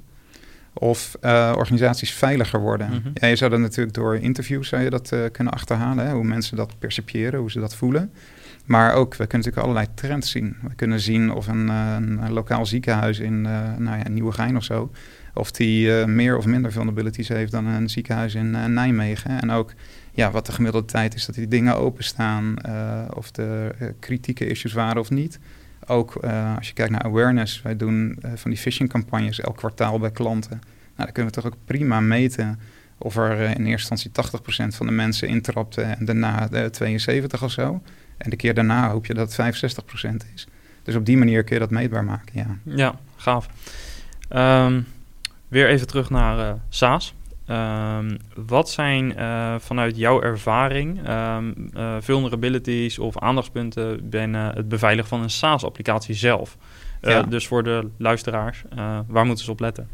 [0.79, 2.89] Of uh, organisaties veiliger worden.
[2.89, 3.11] Mm -hmm.
[3.15, 6.07] ja, je zou dat natuurlijk door interviews zou je dat, kunnen achterhalen.
[6.07, 6.13] Hè?
[6.13, 8.13] Hoe mensen dat percipiëren, hoe ze dat voelen.
[8.65, 10.57] Maar ook, we kunnen natuurlijk allerlei trends zien.
[10.63, 13.41] We kunnen zien of een, een lokaal ziekenhuis in
[13.79, 14.91] nou ja, Nieuwegein of zo...
[15.35, 19.41] of die meer of minder vulnerabilities heeft dan een ziekenhuis in Nijmegen.
[19.41, 19.73] En ook
[20.13, 22.55] ja, wat de gemiddelde tijd is dat die dingen openstaan...
[23.15, 25.39] of er kritieke issues waren of niet.
[25.89, 26.17] Ook
[26.57, 27.63] als je kijkt naar awareness.
[27.63, 30.61] Wij doen van die phishing campagnes elk kwartaal bij klanten.
[30.61, 30.63] Nou,
[30.97, 32.61] dan kunnen we toch ook prima meten...
[32.99, 34.11] of er in eerste instantie
[34.73, 35.99] 80% van de mensen intrapten...
[35.99, 37.81] en daarna 72 of zo...
[38.19, 39.61] En de keer daarna hoop je dat het
[40.05, 40.47] 65% is.
[40.83, 42.59] Dus op die manier kun je dat meetbaar maken, ja.
[42.63, 43.49] Ja, gaaf.
[44.31, 44.87] Um,
[45.49, 47.15] weer even terug naar SaaS.
[47.51, 55.09] Um, wat zijn uh, vanuit jouw ervaring um, uh, vulnerabilities of aandachtspunten binnen het beveiligen
[55.09, 56.57] van een SaaS-applicatie zelf?
[57.01, 57.23] Ja.
[57.23, 58.65] Dus voor de luisteraars,
[59.07, 59.89] waar moeten ze op letten?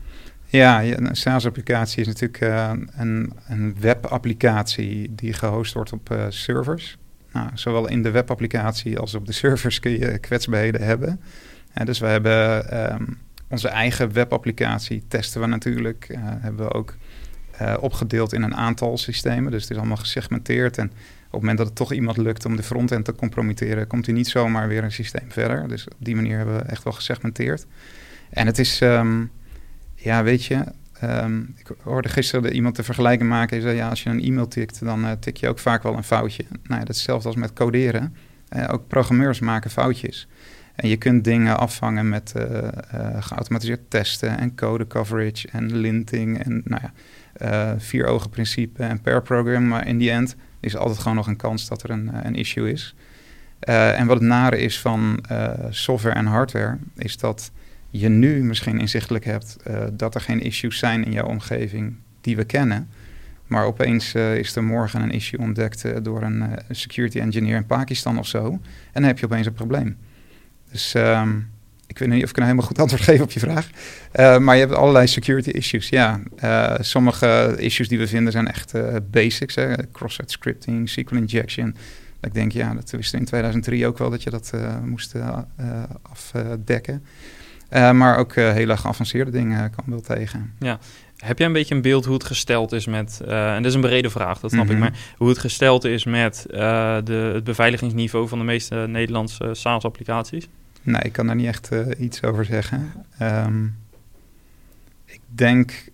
[0.46, 2.40] Ja, een SaaS-applicatie is natuurlijk
[2.96, 6.96] een, een webapplicatie die gehost wordt op servers.
[7.32, 11.20] Nou, zowel in de webapplicatie als op de servers kun je kwetsbaarheden hebben.
[11.84, 16.16] Dus we hebben um, onze eigen webapplicatie testen we natuurlijk.
[16.18, 16.96] Hebben we ook
[17.62, 19.50] uh, opgedeeld in een aantal systemen.
[19.50, 20.78] Dus het is allemaal gesegmenteerd.
[20.78, 20.92] En op
[21.30, 24.28] het moment dat het toch iemand lukt om de frontend te compromitteren, komt hij niet
[24.28, 25.68] zomaar weer een systeem verder.
[25.68, 27.66] Dus op die manier hebben we echt wel gesegmenteerd.
[28.30, 29.30] En het is, um,
[29.94, 30.64] ja, weet je,
[31.04, 33.56] Um, ik hoorde gisteren iemand te vergelijken maken.
[33.56, 35.96] Hij zei, ja, als je een e-mail tikt, dan uh, tik je ook vaak wel
[35.96, 36.44] een foutje.
[36.48, 38.16] Nou ja, dat is hetzelfde als met coderen.
[38.56, 40.28] Uh, ook programmeurs maken foutjes.
[40.74, 42.34] En je kunt dingen afvangen met
[43.18, 46.92] geautomatiseerd testen en code coverage en linting en nou ja,
[47.78, 49.68] vier ogen principe en pair program.
[49.68, 52.72] Maar in die end is altijd gewoon nog een kans dat er een, een issue
[52.72, 52.94] is.
[53.60, 55.24] en wat het nare is van
[55.70, 57.52] software en hardware, is dat
[57.90, 59.56] je nu misschien inzichtelijk hebt
[59.92, 62.88] dat er geen issues zijn in jouw omgeving die we kennen.
[63.46, 68.26] Maar opeens is er morgen een issue ontdekt door een security engineer in Pakistan of
[68.26, 68.46] zo.
[68.46, 68.60] En
[68.92, 69.96] dan heb je opeens een probleem.
[70.70, 71.48] Dus um,
[71.94, 73.68] ik weet niet of ik een helemaal goed antwoord geef op je vraag.
[74.40, 75.88] maar je hebt allerlei security issues.
[75.88, 76.20] Ja,
[76.80, 78.72] sommige issues die we vinden zijn echt
[79.10, 79.56] basics.
[79.92, 81.76] Cross-site scripting, SQL injection.
[82.20, 84.52] Ik denk, ja, dat wisten in 2003 ook wel dat je dat
[84.84, 85.14] moest
[86.02, 87.04] afdekken.
[87.70, 90.52] Maar ook hele geavanceerde dingen kan wel tegen.
[90.58, 90.78] Ja.
[91.16, 93.74] Heb jij een beetje een beeld hoe het gesteld is met, uh, en dat is
[93.74, 94.82] een brede vraag, dat snap mm -hmm.
[94.82, 100.48] ik, maar hoe het gesteld is met de, het beveiligingsniveau van de meeste Nederlandse SaaS-applicaties?
[100.84, 102.92] Nee, ik kan daar niet echt iets over zeggen.
[103.22, 103.76] Um,
[105.04, 105.88] ik denk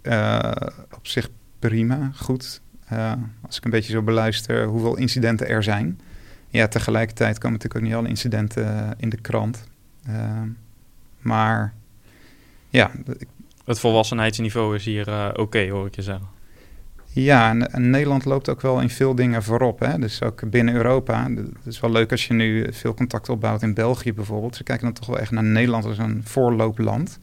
[0.95, 2.61] op zich prima, goed.
[3.43, 6.01] als ik een beetje zo beluister hoeveel incidenten er zijn.
[6.49, 9.65] Ja, tegelijkertijd komen natuurlijk ook niet alle incidenten in de krant.
[10.07, 10.49] Ehm,
[11.19, 11.75] maar
[12.69, 12.91] ja.
[13.65, 16.27] Het volwassenheidsniveau is hier oké, hoor ik je zeggen.
[17.13, 19.79] Ja, en, Nederland loopt ook wel in veel dingen voorop.
[19.79, 19.99] Hè?
[19.99, 21.29] Dus ook binnen Europa.
[21.35, 24.57] Het is wel leuk als je nu veel contact opbouwt in België bijvoorbeeld.
[24.57, 27.19] Ze kijken dan toch wel echt naar Nederland als een voorloopland.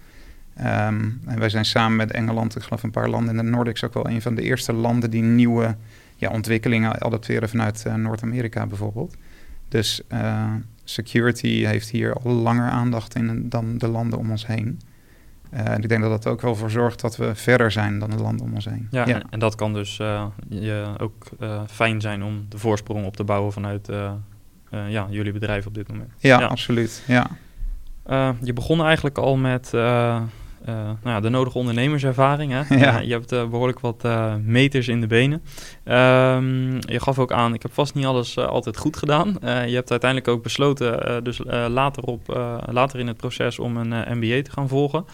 [0.59, 3.83] Um, en wij zijn samen met Engeland, ik geloof een paar landen in de Nordics,
[3.83, 5.75] ook wel een van de eerste landen die nieuwe
[6.15, 9.15] ja, ontwikkelingen adapteren vanuit uh, Noord-Amerika bijvoorbeeld.
[9.69, 14.79] Dus uh, security heeft hier al langer aandacht in dan de landen om ons heen.
[15.53, 18.09] Uh, en ik denk dat dat ook wel voor zorgt dat we verder zijn dan
[18.09, 18.87] de landen om ons heen.
[18.91, 19.15] Ja, ja.
[19.15, 23.15] En, en, dat kan dus uh, je ook uh, fijn zijn om de voorsprong op
[23.15, 23.89] te bouwen vanuit
[24.89, 26.11] ja, jullie bedrijf op dit moment.
[26.17, 26.45] Ja, ja.
[26.45, 27.03] absoluut.
[27.07, 27.27] Ja.
[28.41, 32.51] je begon eigenlijk al met nou ja, de nodige ondernemerservaring.
[32.51, 32.75] Hè?
[32.85, 32.99] Ja.
[32.99, 34.07] je hebt behoorlijk wat
[34.43, 35.41] meters in de benen.
[35.83, 39.37] Ehm, je gaf ook aan, ik heb vast niet alles altijd goed gedaan.
[39.41, 42.27] je hebt uiteindelijk ook besloten, dus later, op,
[42.71, 45.05] later in het proces, om een MBA te gaan volgen.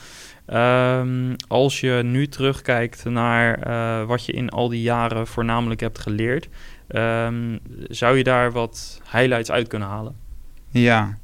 [0.45, 3.59] Ehm, als je nu terugkijkt naar
[4.07, 6.49] wat je in al die jaren voornamelijk hebt geleerd,
[6.89, 10.15] um, zou je daar wat highlights uit kunnen halen?
[10.69, 11.17] Ja,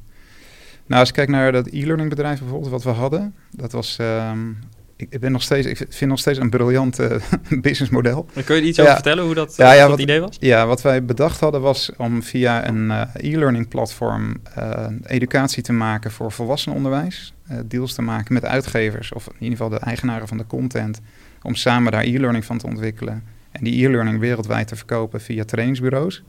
[0.86, 3.98] nou, als ik kijk naar dat e-learning bedrijf bijvoorbeeld, wat we hadden, dat was.
[4.00, 4.58] Um,
[5.08, 7.10] ik, ben nog steeds, ik vind nog steeds een briljant uh,
[7.60, 8.26] businessmodel.
[8.44, 10.36] Kun je er iets over vertellen hoe dat, ja, ja, wat, idee was?
[10.40, 15.72] Ja, wat wij bedacht hadden was om via een uh, e-learning platform uh, educatie te
[15.72, 17.34] maken voor volwassenenonderwijs.
[17.64, 21.00] deals te maken met uitgevers of in ieder geval de eigenaren van de content.
[21.42, 23.22] Om samen daar e-learning van te ontwikkelen.
[23.52, 26.22] En die e-learning wereldwijd te verkopen via trainingsbureaus.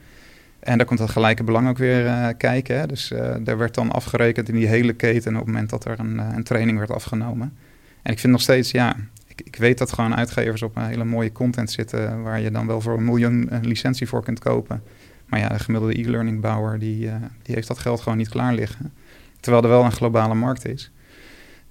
[0.61, 2.79] En daar komt dat gelijke belang ook weer uh, kijken.
[2.79, 2.87] Hè.
[2.87, 5.99] Dus uh, daar werd dan afgerekend in die hele keten op het moment dat er
[5.99, 7.57] een, uh, een training werd afgenomen.
[8.01, 8.95] En ik vind nog steeds, ja,
[9.27, 12.67] ik, ik, weet dat gewoon uitgevers op een hele mooie content zitten waar je dan
[12.67, 14.83] wel voor een miljoen een licentie voor kunt kopen.
[15.25, 17.09] Maar ja, de gemiddelde e-learning bouwer die,
[17.41, 18.93] die heeft dat geld gewoon niet klaar liggen.
[19.39, 20.91] Terwijl er wel een globale markt is.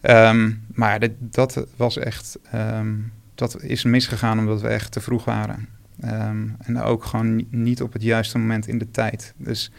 [0.03, 5.69] Um, maar dat was echt, um, dat is misgegaan omdat we echt te vroeg waren.
[6.05, 9.35] Um, en ook gewoon niet op het juiste moment in de tijd.
[9.37, 9.71] Dus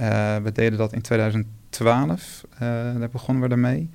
[0.00, 2.58] uh, we deden dat in 2012, uh,
[2.98, 3.90] daar begonnen we ermee.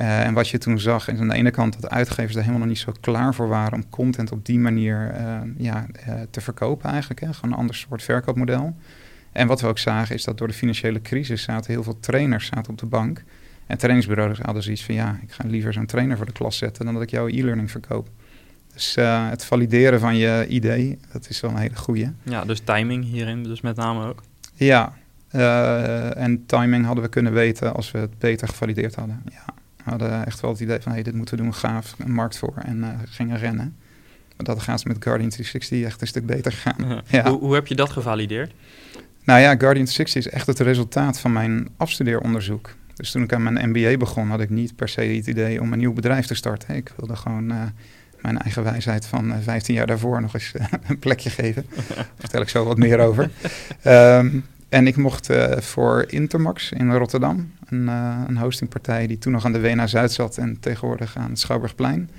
[0.00, 2.60] Uh, en wat je toen zag, is aan de ene kant dat uitgevers er helemaal
[2.60, 5.14] nog niet zo klaar voor waren om content op die manier
[5.56, 5.86] ja,
[6.30, 7.20] te verkopen eigenlijk.
[7.20, 7.32] Hè?
[7.32, 8.76] Gewoon een ander soort verkoopmodel.
[9.32, 12.46] En wat we ook zagen is dat door de financiële crisis zaten heel veel trainers
[12.46, 13.24] zaten op de bank.
[13.66, 16.84] En trainingsbureaus hadden zoiets van ja, ik ga liever zo'n trainer voor de klas zetten
[16.84, 18.08] dan dat ik jouw e-learning verkoop.
[18.72, 18.94] Dus
[19.30, 22.12] het valideren van je idee, dat is wel een hele goede.
[22.22, 24.22] Ja, dus timing hierin dus met name ook?
[24.54, 24.92] Ja,
[26.14, 29.22] en timing hadden we kunnen weten als we het beter gevalideerd hadden.
[29.30, 29.44] Ja,
[29.88, 32.54] hadden echt wel het idee van, hey, dit moeten we doen, gaaf, een markt voor.
[32.56, 33.76] En uh, gingen rennen.
[34.36, 37.02] Maar dat gaat met Guardian 360 echt een stuk beter gegaan.
[37.06, 37.30] ja.
[37.30, 38.52] hoe, hoe heb je dat gevalideerd?
[39.24, 42.74] Nou ja, Guardian 360 is echt het resultaat van mijn afstudeeronderzoek.
[42.94, 45.72] Dus toen ik aan mijn MBA begon, had ik niet per se het idee om
[45.72, 46.74] een nieuw bedrijf te starten.
[46.74, 47.72] Ik wilde gewoon
[48.20, 50.52] mijn eigen wijsheid van 15 jaar daarvoor nog eens
[50.88, 51.64] een plekje geven.
[51.94, 53.30] Daar vertel ik zo wat meer over.
[53.86, 59.32] Um, en ik mocht uh, voor Intermax in Rotterdam, een, uh, een, hostingpartij die toen
[59.32, 62.10] nog aan de WNA Zuid zat en tegenwoordig aan het Schouwburgplein,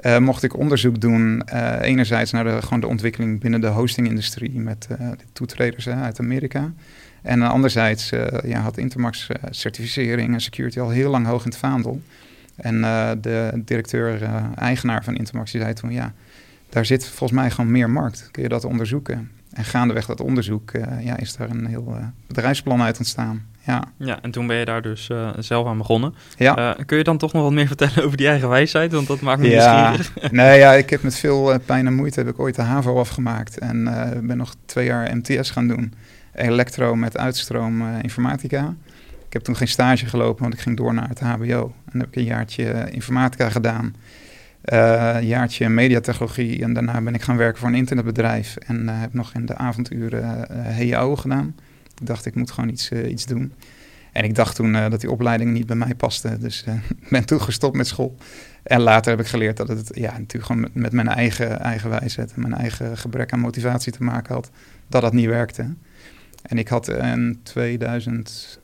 [0.00, 1.42] uh, mocht ik onderzoek doen.
[1.80, 6.72] enerzijds naar de, gewoon de ontwikkeling binnen de hostingindustrie met de toetreders uit Amerika.
[7.22, 8.10] En anderzijds
[8.44, 12.00] ja, had Intermax certificering en security al heel lang hoog in het vaandel.
[12.56, 12.80] En
[13.20, 16.12] de directeur-eigenaar van Intermax zei toen, ja,
[16.68, 18.28] daar zit volgens mij gewoon meer markt.
[18.30, 19.30] Kun je dat onderzoeken?
[19.52, 23.46] En gaandeweg dat onderzoek ja, is daar een heel bedrijfsplan uit ontstaan.
[23.66, 23.84] Ja.
[23.96, 26.14] ja, en toen ben je daar dus zelf aan begonnen.
[26.36, 26.76] Ja.
[26.86, 28.92] kun je dan toch nog wat meer vertellen over die eigen wijsheid?
[28.92, 29.90] Want dat maakt me ja.
[29.90, 30.30] nieuwsgierig.
[30.32, 33.58] nee, ja, ik heb met veel pijn en moeite heb ik ooit de HAVO afgemaakt.
[33.58, 33.84] En
[34.22, 35.94] ben nog twee jaar MTS gaan doen.
[36.34, 38.74] Elektro met uitstroom informatica.
[39.26, 41.74] Ik heb toen geen stage gelopen, want ik ging door naar het HBO.
[41.92, 43.94] En heb ik een jaartje informatica gedaan.
[44.62, 46.62] Een jaartje mediatechnologie.
[46.62, 48.56] En daarna ben ik gaan werken voor een internetbedrijf.
[48.56, 51.54] En heb nog in de avonduren HEO gedaan.
[52.00, 53.52] Ik dacht, ik moet gewoon iets, iets doen.
[54.12, 56.38] En ik dacht toen dat die opleiding niet bij mij paste.
[56.38, 58.16] Dus ik ben toen gestopt met school.
[58.62, 62.32] En later heb ik geleerd dat het ja, natuurlijk gewoon met, mijn eigen, eigen wijsheid...
[62.32, 64.50] en mijn eigen gebrek aan motivatie te maken had...
[64.88, 65.74] dat dat niet werkte.
[66.42, 68.60] En ik had in 2000...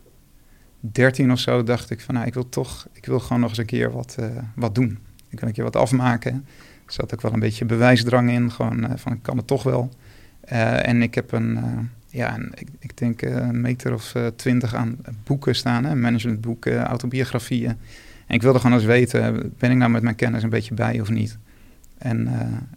[0.81, 3.59] 13 of zo dacht ik van nou, ik wil toch, ik wil gewoon nog eens
[3.59, 4.99] een keer wat, uh, wat doen.
[5.29, 6.33] Ik wil een keer wat afmaken.
[6.87, 9.63] Er zat ook wel een beetje bewijsdrang in, gewoon uh, van ik kan het toch
[9.63, 9.91] wel.
[10.53, 14.99] Uh, en ik heb een, ja, een, ik, ik, denk een meter of twintig aan
[15.25, 17.77] boeken staan, hè, managementboeken, autobiografieën.
[18.27, 21.01] En ik wilde gewoon eens weten, ben ik nou met mijn kennis een beetje bij
[21.01, 21.39] of niet?
[21.99, 22.29] En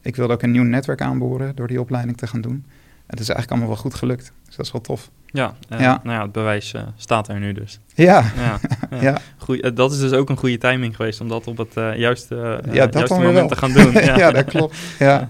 [0.02, 2.65] ik wilde ook een nieuw netwerk aanboren door die opleiding te gaan doen.
[3.12, 4.32] Het is eigenlijk allemaal wel goed gelukt.
[4.46, 5.10] Dus dat is wel tof.
[5.26, 6.00] Ja, uh, ja.
[6.04, 7.80] Nou ja, het bewijs uh, staat er nu dus.
[7.94, 8.24] Ja.
[8.36, 8.60] ja,
[9.08, 9.17] ja.
[9.38, 12.36] Goeie, dat is dus ook een goede timing geweest om dat op het juiste,
[12.72, 13.48] ja, dat juiste moment wel.
[13.48, 13.91] te gaan doen.
[14.06, 14.17] ja.
[14.17, 14.78] ja, dat klopt.
[15.00, 15.30] Ja.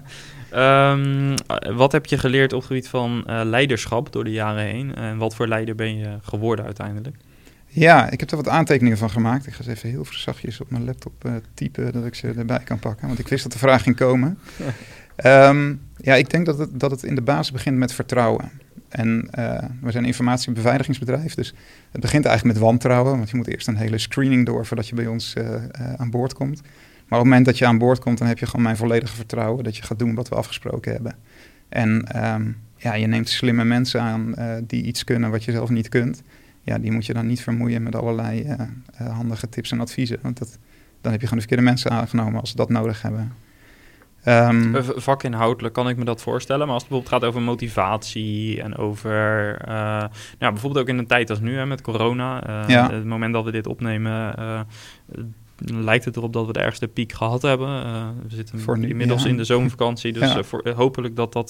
[0.54, 1.34] um,
[1.76, 4.94] wat heb je geleerd op het gebied van leiderschap door de jaren heen?
[4.94, 7.16] En wat voor leider ben je geworden uiteindelijk?
[7.66, 9.46] Ja, ik heb er wat aantekeningen van gemaakt.
[9.46, 12.78] Ik ga ze even heel zachtjes op mijn laptop typen, dat ik ze erbij kan
[12.78, 13.06] pakken.
[13.06, 14.38] Want ik wist dat de vraag ging komen.
[15.24, 18.50] um, ja, ik denk dat het, dat het in de basis begint met vertrouwen.
[18.92, 21.54] En uh, we zijn een informatiebeveiligingsbedrijf, dus
[21.90, 23.16] het begint eigenlijk met wantrouwen.
[23.16, 25.60] Want je moet eerst een hele screening door voordat je bij ons uh, uh,
[25.96, 26.60] aan boord komt.
[27.12, 29.14] Maar op het moment dat je aan boord komt, dan heb je gewoon mijn volledige
[29.14, 31.14] vertrouwen dat je gaat doen wat we afgesproken hebben.
[31.68, 34.34] En um, ja, je neemt slimme mensen aan
[34.66, 36.22] die iets kunnen wat je zelf niet kunt.
[36.62, 38.56] Ja, die moet je dan niet vermoeien met allerlei
[38.96, 40.18] handige tips en adviezen.
[40.22, 40.58] Want dat,
[41.00, 43.32] dan heb je gewoon de verkeerde mensen aangenomen als ze dat nodig hebben.
[44.24, 48.76] Um, Vakinhoudelijk kan ik me dat voorstellen, maar als het bijvoorbeeld gaat over motivatie en
[48.76, 49.74] over, uh,
[50.38, 52.92] nou, bijvoorbeeld ook in een tijd als nu hè, met corona, uh, ja.
[52.92, 54.60] het moment dat we dit opnemen, uh,
[55.58, 57.68] lijkt het erop dat we de ergste piek gehad hebben.
[57.68, 60.42] Uh, we zitten voor nu, inmiddels in de zomervakantie, dus ja.
[60.42, 61.48] voor, hopelijk dat, dat,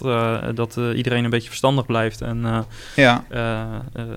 [0.55, 3.25] dat iedereen een beetje verstandig blijft en ja.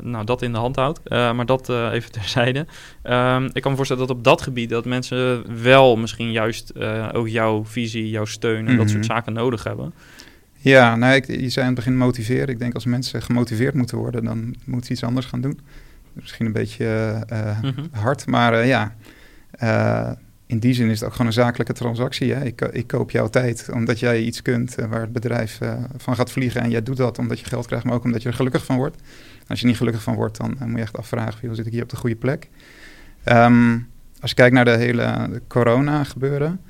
[0.02, 1.10] nou, dat in de hand houdt.
[1.10, 2.66] maar dat even terzijde.
[3.04, 6.80] Um, ik kan me voorstellen dat op dat gebied dat mensen wel misschien juist
[7.14, 9.14] ook jouw visie, jouw steun en dat soort mhm.
[9.14, 9.94] zaken nodig hebben.
[10.66, 12.48] Ja, nou, ik, je zei aan het begin motiveren.
[12.48, 15.60] Ik denk als mensen gemotiveerd moeten worden, dan moeten ze iets anders gaan doen.
[16.14, 16.86] Misschien een beetje
[17.32, 17.58] uh,
[17.92, 18.96] hard, maar uh, ja,
[19.64, 20.12] uh,
[20.46, 22.34] in die zin is het ook gewoon een zakelijke transactie.
[22.34, 22.46] Hè?
[22.46, 25.60] Ik, ik koop jouw tijd omdat jij iets kunt waar het bedrijf
[25.98, 26.62] van gaat vliegen.
[26.62, 28.76] En jij doet dat omdat je geld krijgt, maar ook omdat je er gelukkig van
[28.76, 29.02] wordt.
[29.48, 31.84] Als je niet gelukkig van wordt, dan moet je echt afvragen, hoe zit ik hier
[31.84, 32.50] op de goede plek?
[33.26, 33.88] Um,
[34.20, 36.62] als je kijkt naar de hele corona gebeuren,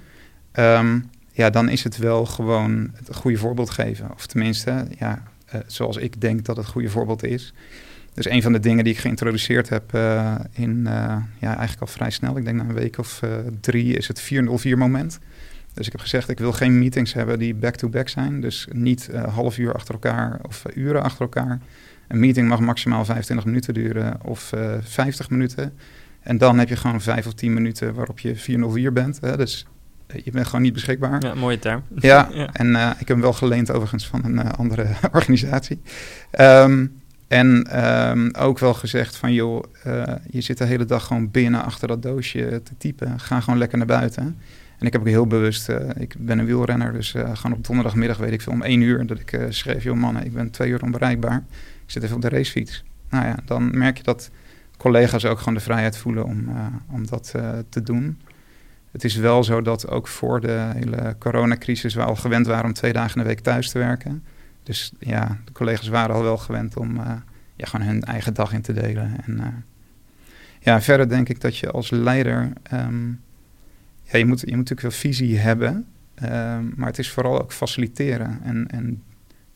[0.53, 4.11] um, ja, dan is het wel gewoon het goede voorbeeld geven.
[4.13, 5.23] Of tenminste, ja,
[5.67, 7.53] zoals ik denk dat het goede voorbeeld is.
[8.15, 10.91] Dus een van de dingen die ik geïntroduceerd heb uh, in, uh,
[11.39, 13.21] ja, eigenlijk al vrij snel, ik denk na een week of
[13.59, 15.19] drie, is het 404 moment.
[15.73, 18.41] Dus ik heb gezegd, ik wil geen meetings hebben die back-to-back zijn.
[18.41, 21.59] Dus niet half uur achter elkaar of uren achter elkaar.
[22.07, 25.73] Een meeting mag maximaal 25 minuten duren of 50 minuten.
[26.21, 29.19] En dan heb je gewoon vijf of tien minuten waarop je 404 bent.
[29.21, 29.37] Hè?
[29.37, 29.65] Dus
[30.23, 31.23] je bent gewoon niet beschikbaar.
[31.23, 31.83] Ja, mooie term.
[31.95, 35.81] Ja, en ik heb hem wel geleend overigens van een andere organisatie.
[36.39, 41.31] Um, en um, ook wel gezegd van, joh, uh, je zit de hele dag gewoon
[41.31, 43.19] binnen achter dat doosje te typen.
[43.19, 44.37] Ga gewoon lekker naar buiten.
[44.79, 48.31] En ik heb ook heel bewust, ik ben een wielrenner, dus gewoon op donderdagmiddag weet
[48.31, 51.43] ik veel om één uur dat ik schreef, joh mannen, ik ben twee uur onbereikbaar.
[51.85, 52.83] Ik zit even op de racefiets.
[53.09, 54.29] Nou ja, dan merk je dat
[54.77, 56.49] collega's ook gewoon de vrijheid voelen om,
[56.91, 57.33] om dat
[57.69, 58.19] te doen.
[58.91, 62.73] Het is wel zo dat ook voor de hele coronacrisis we al gewend waren om
[62.73, 64.23] twee dagen in de week thuis te werken.
[64.65, 67.11] Dus ja, de collega's waren al wel gewend om uh,
[67.55, 69.23] ja, gewoon hun eigen dag in te delen.
[69.25, 69.47] En uh,
[70.59, 73.21] ja, verder denk ik dat je als leider, um,
[74.03, 75.87] ja, je moet, je moet natuurlijk wel visie hebben,
[76.23, 79.03] um, maar het is vooral ook faciliteren en, en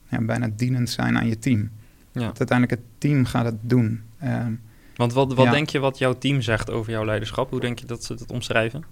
[0.08, 1.70] ja, bijna dienend zijn aan je team.
[2.12, 2.20] Ja.
[2.26, 4.02] Dat uiteindelijk het team gaat het doen.
[4.24, 4.60] Um,
[4.94, 5.50] Want wat, wat ja.
[5.50, 7.50] denk je wat jouw team zegt over jouw leiderschap?
[7.50, 8.84] Hoe denk je dat ze het omschrijven?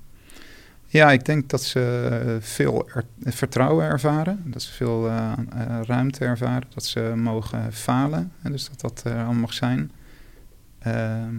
[0.90, 6.68] Ja, ik denk dat ze veel vertrouwen ervaren, dat ze veel uh, uh, ruimte ervaren,
[6.74, 9.90] dat ze mogen falen, en dus dat dat er allemaal mag zijn.
[10.78, 11.34] Ehm,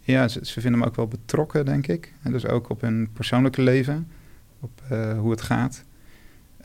[0.00, 2.12] ja, ze, ze, vinden me ook wel betrokken, denk ik.
[2.22, 4.08] En dus ook op hun persoonlijke leven,
[4.60, 5.84] op uh, hoe het gaat.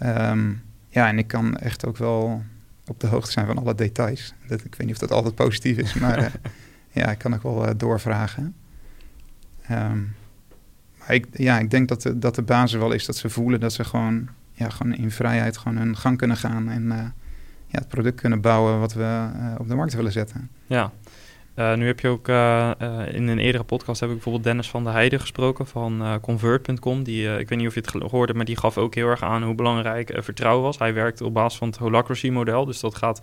[0.03, 2.43] Um, ja, en ik kan echt ook wel
[2.87, 4.33] op de hoogte zijn van alle details.
[4.47, 6.31] Dat, ik weet niet of dat altijd positief is, maar
[6.91, 8.55] ja, ik kan ook wel doorvragen.
[9.71, 10.15] Um,
[11.13, 13.73] ik, ja, ik denk dat de, dat de basis wel is dat ze voelen dat
[13.73, 16.97] ze gewoon, ja, gewoon in vrijheid gewoon hun gang kunnen gaan en uh,
[17.67, 20.49] ja, het product kunnen bouwen wat we uh, op de markt willen zetten.
[20.67, 20.91] Ja,
[21.55, 24.83] nu heb je ook uh, uh, in een eerdere podcast heb ik bijvoorbeeld Dennis van
[24.83, 27.03] der Heijden gesproken van Convert.com.
[27.03, 29.43] Die, ik weet niet of je het hoorde, maar die gaf ook heel erg aan
[29.43, 30.77] hoe belangrijk vertrouwen was.
[30.77, 32.65] Hij werkt op basis van het holacracy model.
[32.65, 33.21] Dus dat gaat,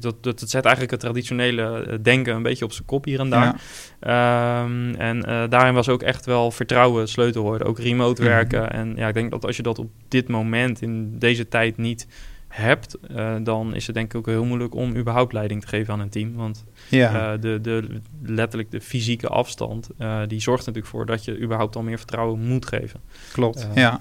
[0.00, 3.60] dat, dat, zet eigenlijk het traditionele denken een beetje op zijn kop hier en daar.
[4.00, 4.62] Ja.
[4.62, 5.20] Um, en
[5.50, 7.64] daarin was ook echt wel vertrouwen sleutelwoord.
[7.64, 8.30] Ook remote mhm.
[8.30, 8.62] werken.
[8.62, 8.78] Mm -hmm.
[8.78, 12.06] En ja, ik denk dat als je dat op dit moment in deze tijd niet
[12.48, 15.92] hebt, uh, dan is het denk ik ook heel moeilijk om überhaupt leiding te geven
[15.92, 16.34] aan een team.
[16.34, 17.34] Want ja.
[17.34, 21.76] uh, de, de, letterlijk de fysieke afstand, uh, die zorgt natuurlijk voor dat je überhaupt
[21.76, 23.00] al meer vertrouwen moet geven.
[23.32, 24.00] Klopt, ja.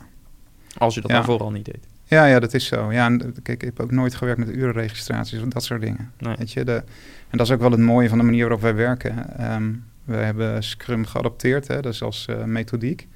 [0.77, 1.15] Als je dat ja.
[1.15, 1.87] daarvoor al niet deed.
[2.03, 2.91] Ja, ja, dat is zo.
[2.91, 6.11] Ja, en, kijk, ik heb ook nooit gewerkt met urenregistraties of dat soort dingen.
[6.17, 6.35] Nee.
[6.37, 6.83] Weet je, de,
[7.29, 9.43] en dat is ook wel het mooie van de manier waarop wij werken.
[9.53, 13.07] Um, we hebben Scrum geadopteerd, hè, dus als methodiek.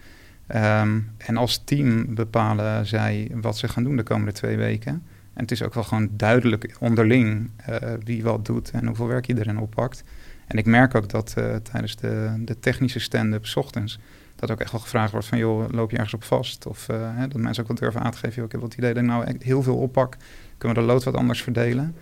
[0.55, 5.03] Um, en als team bepalen zij wat ze gaan doen de komende twee weken.
[5.39, 9.25] En het is ook wel gewoon duidelijk onderling uh, wie wat doet en hoeveel werk
[9.25, 10.03] je erin oppakt.
[10.47, 13.99] En ik merk ook dat uh, tijdens de, de technische stand-up ochtends...
[14.35, 15.37] dat ook echt wel gevraagd wordt van...
[15.37, 16.67] joh, loop je ergens op vast?
[16.67, 18.35] Of uh, hè, dat mensen ook wel durven aan te geven...
[18.35, 20.17] Joh, ik heb wel het idee dat ik nou echt heel veel oppak.
[20.57, 21.95] Kunnen we de lood wat anders verdelen?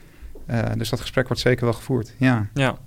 [0.78, 2.48] dus dat gesprek wordt zeker wel gevoerd, ja.
[2.54, 2.78] Ja,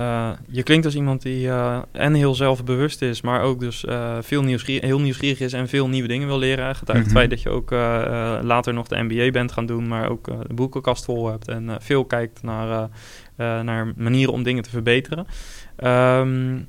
[0.00, 4.16] uh, je klinkt als iemand die uh, en heel zelfbewust is, maar ook dus uh,
[4.20, 6.76] veel nieuwsgierig, heel nieuwsgierig is en veel nieuwe dingen wil leren.
[6.76, 7.02] Getuigt mm -hmm.
[7.02, 7.70] het feit dat je ook
[8.44, 12.04] later nog de MBA bent gaan doen, maar ook de boekenkast vol hebt en veel
[12.04, 12.88] kijkt naar,
[13.36, 15.26] naar manieren om dingen te verbeteren.
[15.84, 16.64] Um,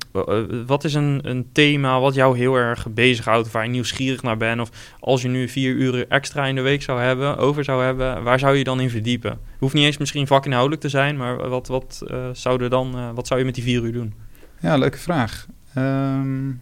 [0.66, 4.60] wat is een, een, thema wat jou heel erg bezighoudt, waar je nieuwsgierig naar bent?
[4.60, 8.22] Of als je nu vier uur extra in de week zou hebben, over zou hebben,
[8.22, 9.38] waar zou je dan in verdiepen?
[9.58, 13.26] Hoeft niet eens misschien vakinhoudelijk te zijn, maar wat, wat, uh, zou, dan, uh, wat
[13.26, 14.14] zou je met die vier uur doen?
[14.60, 15.46] Ja, leuke vraag.
[15.78, 16.60] Um,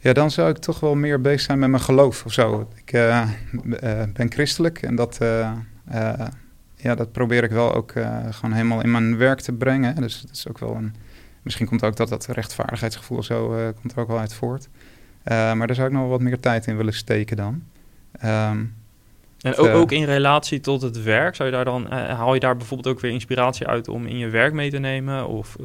[0.00, 2.68] Ja, dan zou ik toch wel meer bezig zijn met mijn geloof of zo.
[2.84, 2.92] Ik
[4.12, 5.18] ben christelijk en dat,
[6.80, 7.92] ja, dat probeer ik wel ook
[8.30, 9.94] gewoon helemaal in mijn werk te brengen.
[9.94, 10.94] Dus het is ook wel een.
[11.42, 13.48] Misschien komt ook dat, dat rechtvaardigheidsgevoel zo
[13.80, 14.68] komt er ook wel uit voort.
[15.24, 17.62] maar daar zou ik nog wel wat meer tijd in willen steken dan.
[18.24, 18.74] Um,
[19.40, 22.56] en ook, ook, in relatie tot het werk, zou je daar dan, haal je daar
[22.56, 25.28] bijvoorbeeld ook weer inspiratie uit om in je werk mee te nemen?
[25.28, 25.56] Of,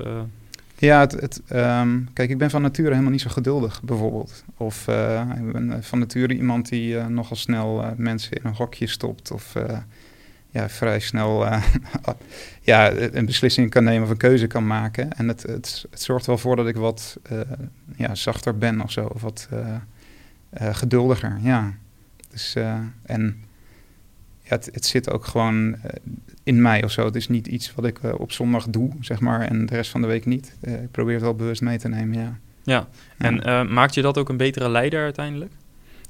[0.83, 4.43] ja, het, het, ehm, kijk, ik ben van nature helemaal niet zo geduldig, bijvoorbeeld.
[4.57, 4.87] Of
[5.37, 9.31] ik ben eh, van nature iemand die nogal snel mensen in een hokje stopt.
[9.31, 9.55] Of
[10.53, 11.45] ja, vrij snel
[12.61, 15.13] ja, een beslissing kan nemen of een keuze kan maken.
[15.13, 17.17] En het, het, het zorgt wel voor dat ik wat
[17.95, 19.05] ja, zachter ben of zo.
[19.05, 19.49] Of wat
[20.53, 21.73] geduldiger, ja.
[22.29, 22.55] Dus,
[23.03, 23.43] en
[24.41, 25.75] ja, het, het, zit ook gewoon
[26.43, 27.05] in mij of zo.
[27.05, 30.01] Het is niet iets wat ik op zondag doe, zeg maar, en de rest van
[30.01, 30.55] de week niet.
[30.61, 32.39] Ik probeer het wel bewust mee te nemen, ja.
[32.63, 32.87] Ja,
[33.17, 35.51] en uh, maakt je dat ook een betere leider uiteindelijk?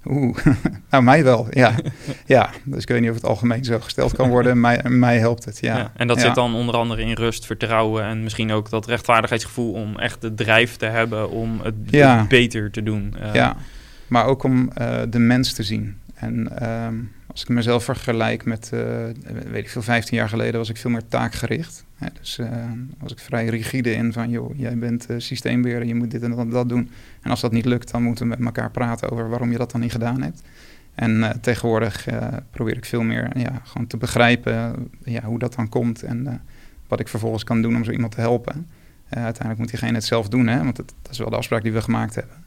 [0.05, 0.37] Oeh,
[0.89, 1.75] nou mij wel, ja.
[2.25, 4.59] ja, dus ik weet niet of het algemeen zo gesteld kan worden.
[4.59, 5.77] mij, mij helpt het, ja.
[5.77, 6.23] ja en dat ja.
[6.23, 10.33] zit dan onder andere in rust, vertrouwen en misschien ook dat rechtvaardigheidsgevoel om echt de
[10.33, 13.15] drijf te hebben om het, het beter te doen.
[13.33, 13.55] ja,
[14.07, 14.69] maar ook om
[15.09, 15.97] de mens te zien.
[16.13, 18.81] En um, als ik mezelf vergelijk met, uh,
[19.51, 21.85] weet ik veel, 15 jaar geleden was ik veel meer taakgericht.
[22.19, 22.39] Dus
[22.97, 26.35] was ik vrij rigide in van, joh, jij bent uh, systeembeheerder, je moet dit en
[26.35, 26.89] dat, dat doen.
[27.21, 29.71] En als dat niet lukt, dan moeten we met elkaar praten over waarom je dat
[29.71, 30.41] dan niet gedaan hebt.
[30.95, 32.07] En tegenwoordig
[32.51, 36.41] probeer ik veel meer ja, gewoon te begrijpen ja, hoe dat dan komt en
[36.87, 38.67] wat ik vervolgens kan doen om zo iemand te helpen.
[39.09, 41.71] uiteindelijk moet diegene het zelf doen, hè, want het, dat is wel de afspraak die
[41.71, 42.45] we gemaakt hebben.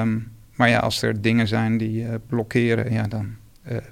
[0.00, 3.34] Um, maar ja, als er dingen zijn die blokkeren, ja, dan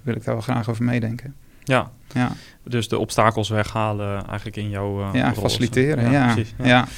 [0.03, 1.35] wil ik daar wel graag over meedenken.
[1.65, 1.91] Ja.
[2.13, 6.33] ja, dus de obstakels weghalen eigenlijk in jouw uh, Ja, faciliteren, ja.
[6.33, 6.89] Precies, ja.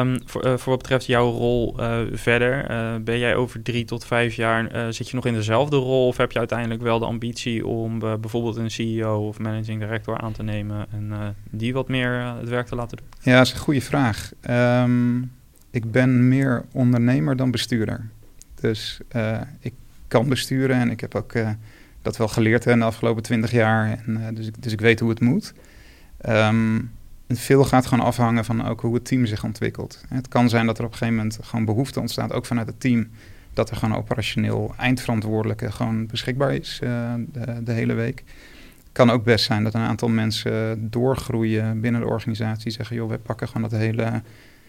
[0.00, 1.76] Um, voor, uh, voor wat betreft jouw rol
[2.12, 2.66] verder,
[3.02, 6.32] ben jij over drie tot vijf jaar, zit je nog in dezelfde rol of heb
[6.32, 10.86] je uiteindelijk wel de ambitie om bijvoorbeeld een CEO of managing director aan te nemen
[10.92, 13.06] en die wat meer het werk te laten doen?
[13.20, 14.32] Ja, dat is een goede vraag.
[14.50, 15.32] Um,
[15.70, 18.08] ik ben meer ondernemer dan bestuurder.
[18.60, 19.00] Dus
[19.60, 19.72] ik
[20.08, 21.32] kan besturen en ik heb ook
[22.02, 24.02] dat wel geleerd in de afgelopen twintig jaar.
[24.06, 25.54] En, uh, dus, ik, dus ik weet hoe het moet.
[26.28, 26.90] Um,
[27.28, 30.04] veel gaat gewoon afhangen van ook hoe het team zich ontwikkelt.
[30.08, 32.80] Het kan zijn dat er op een gegeven moment gewoon behoefte ontstaat, ook vanuit het
[32.80, 33.08] team,
[33.54, 37.14] dat er gewoon operationeel eindverantwoordelijke gewoon beschikbaar is uh,
[37.62, 38.24] de, hele week.
[38.92, 43.18] Kan ook best zijn dat een aantal mensen doorgroeien binnen de organisatie, zeggen joh, wij
[43.18, 44.22] pakken gewoon dat hele,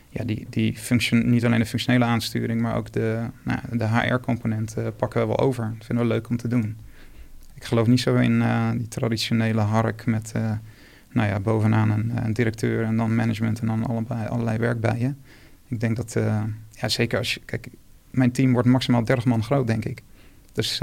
[0.09, 4.75] ja, die, die function, niet alleen de functionele aansturing, maar ook de, nou, de HR-component
[4.97, 5.73] pakken we wel over.
[5.77, 6.77] Dat vinden we leuk om te doen
[7.61, 10.51] ik geloof niet zo in uh, die traditionele hark met uh,
[11.11, 15.13] nou ja, bovenaan een, een, directeur en dan management en dan allerlei, allerlei je.
[15.67, 16.13] Ik denk dat,
[16.71, 17.67] ja, zeker als je, kijk,
[18.11, 20.01] mijn team wordt maximaal 30 man groot, denk ik.
[20.53, 20.77] Dus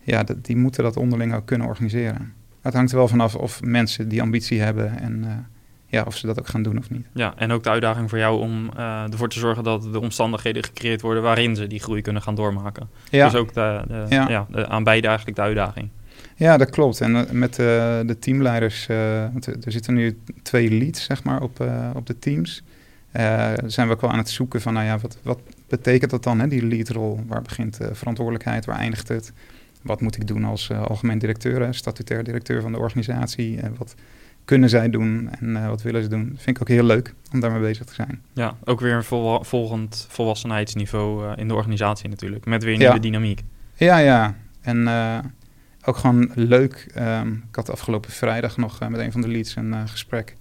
[0.00, 2.32] ja, die moeten dat onderling ook kunnen organiseren.
[2.60, 5.46] Het hangt er wel vanaf of mensen die ambitie hebben en
[5.94, 7.06] ja, of ze dat ook gaan doen of niet.
[7.12, 10.64] Ja, en ook de uitdaging voor jou om uh, ervoor te zorgen dat de omstandigheden
[10.64, 12.88] gecreëerd worden waarin ze die groei kunnen gaan doormaken.
[13.10, 13.24] Ja.
[13.24, 14.46] Dus ook de, de, ja.
[14.50, 15.88] de, aan beide eigenlijk de uitdaging.
[16.36, 17.00] Ja, dat klopt.
[17.00, 17.66] En uh, met uh,
[18.06, 19.32] de teamleiders, er
[19.66, 21.64] zitten nu twee leads zeg maar, op,
[21.94, 22.62] op de teams.
[23.66, 25.38] zijn we ook wel aan het zoeken van, nou ja, wat, wat
[25.68, 27.20] betekent dat dan, hè, die leadrol?
[27.26, 29.32] Waar begint verantwoordelijkheid, waar eindigt het?
[29.82, 33.60] Wat moet ik doen als algemeen directeur, statutair directeur van de organisatie?
[33.76, 33.94] wat
[34.44, 36.28] kunnen zij doen en uh, wat willen ze doen.
[36.28, 38.22] Dat vind ik ook heel leuk om daarmee bezig te zijn.
[38.32, 42.46] Ja, ook weer een vol volgend volwassenheidsniveau uh, in de organisatie natuurlijk.
[42.46, 43.42] Met weer nieuwe dynamiek.
[43.74, 44.36] Ja, ja.
[44.60, 45.18] En uh,
[45.84, 46.92] ook gewoon leuk.
[46.98, 50.36] Um, ik had afgelopen vrijdag nog met een van de leads een gesprek.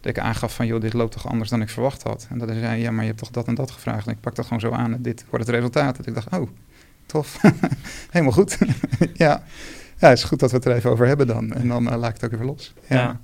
[0.00, 2.26] Dat ik aangaf van, joh, dit loopt toch anders dan ik verwacht had.
[2.30, 4.06] En dat hij zei, ja, maar je hebt toch dat en dat gevraagd.
[4.06, 5.98] En ik pak dat gewoon zo aan en dit wordt het resultaat.
[5.98, 6.48] En ik dacht, oh,
[7.06, 7.40] tof.
[8.10, 8.58] Helemaal goed.
[9.14, 9.42] ja.
[9.98, 11.52] ja, het is goed dat we het er even over hebben dan.
[11.52, 12.74] En dan laat ik het ook even los.
[12.88, 12.96] ja.
[12.96, 13.20] ja.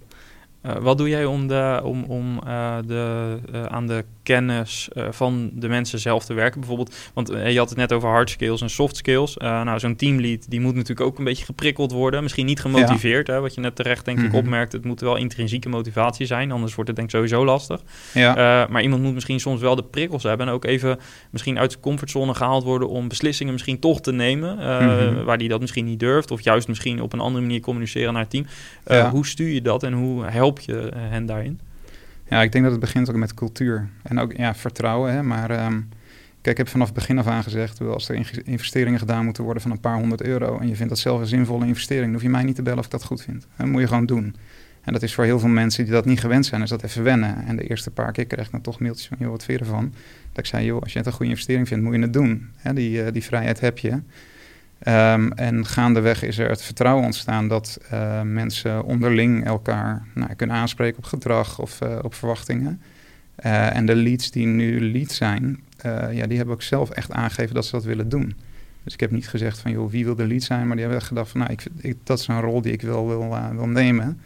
[0.67, 5.51] Uh, wat doe jij om, de, om, om uh, de, uh, aan de kennis van
[5.53, 6.61] de mensen zelf te werken?
[6.61, 9.37] Bijvoorbeeld, want je had het net over hard skills en soft skills.
[9.37, 12.23] nou, zo'n teamlead die moet natuurlijk ook een beetje geprikkeld worden.
[12.23, 14.39] Misschien niet gemotiveerd, hè, wat je net terecht denk ik mm -hmm.
[14.39, 14.73] opmerkt.
[14.73, 17.81] Het moet wel intrinsieke motivatie zijn, anders wordt het denk ik sowieso lastig.
[18.15, 18.67] Ja.
[18.71, 20.99] maar iemand moet misschien soms wel de prikkels hebben en ook even
[21.31, 25.25] misschien uit de comfortzone gehaald worden om beslissingen misschien toch te nemen, mm -hmm.
[25.25, 26.31] waar die dat misschien niet durft.
[26.31, 28.47] Of juist misschien op een andere manier communiceren naar het team.
[28.87, 29.11] Ja.
[29.11, 31.61] Hoe stuur je dat en hoe helpt help je eh, hen daarin?
[32.29, 35.13] Ja, ik denk dat het begint ook met cultuur en ook ja, vertrouwen.
[35.13, 35.23] Hè?
[35.23, 35.89] Maar um,
[36.41, 39.63] kijk, ik heb vanaf het begin af aan gezegd, als er investeringen gedaan moeten worden
[39.63, 42.23] van een paar honderd euro en je vindt dat zelf een zinvolle investering, dan hoef
[42.23, 43.47] je mij niet te bellen of ik dat goed vind.
[43.57, 44.37] Dat moet je gewoon doen.
[44.81, 47.03] En dat is voor heel veel mensen die dat niet gewend zijn, is dat even
[47.03, 47.47] wennen.
[47.47, 49.65] En de eerste paar keer kreeg ik dan toch mailtjes van, joh, wat vind je
[49.65, 49.93] ervan?
[50.33, 52.51] Dat ik zei, joh, als je het een goede investering vindt, moet je het doen.
[52.57, 54.01] Hè, die, uh, die vrijheid heb je.
[54.89, 60.57] Um, en gaandeweg is er het vertrouwen ontstaan dat uh, mensen onderling elkaar nou, kunnen
[60.57, 62.83] aanspreken op gedrag of uh, op verwachtingen.
[63.45, 65.61] Uh, en de leads die nu lead zijn,
[66.11, 68.37] ja, die hebben ook zelf echt aangegeven dat ze dat willen doen.
[68.83, 70.67] Dus ik heb niet gezegd van, joh, wie wil de lead zijn?
[70.67, 73.39] Maar die hebben gedacht van, nou, ik, dat is een rol die ik wel wil,
[73.53, 74.21] wil nemen.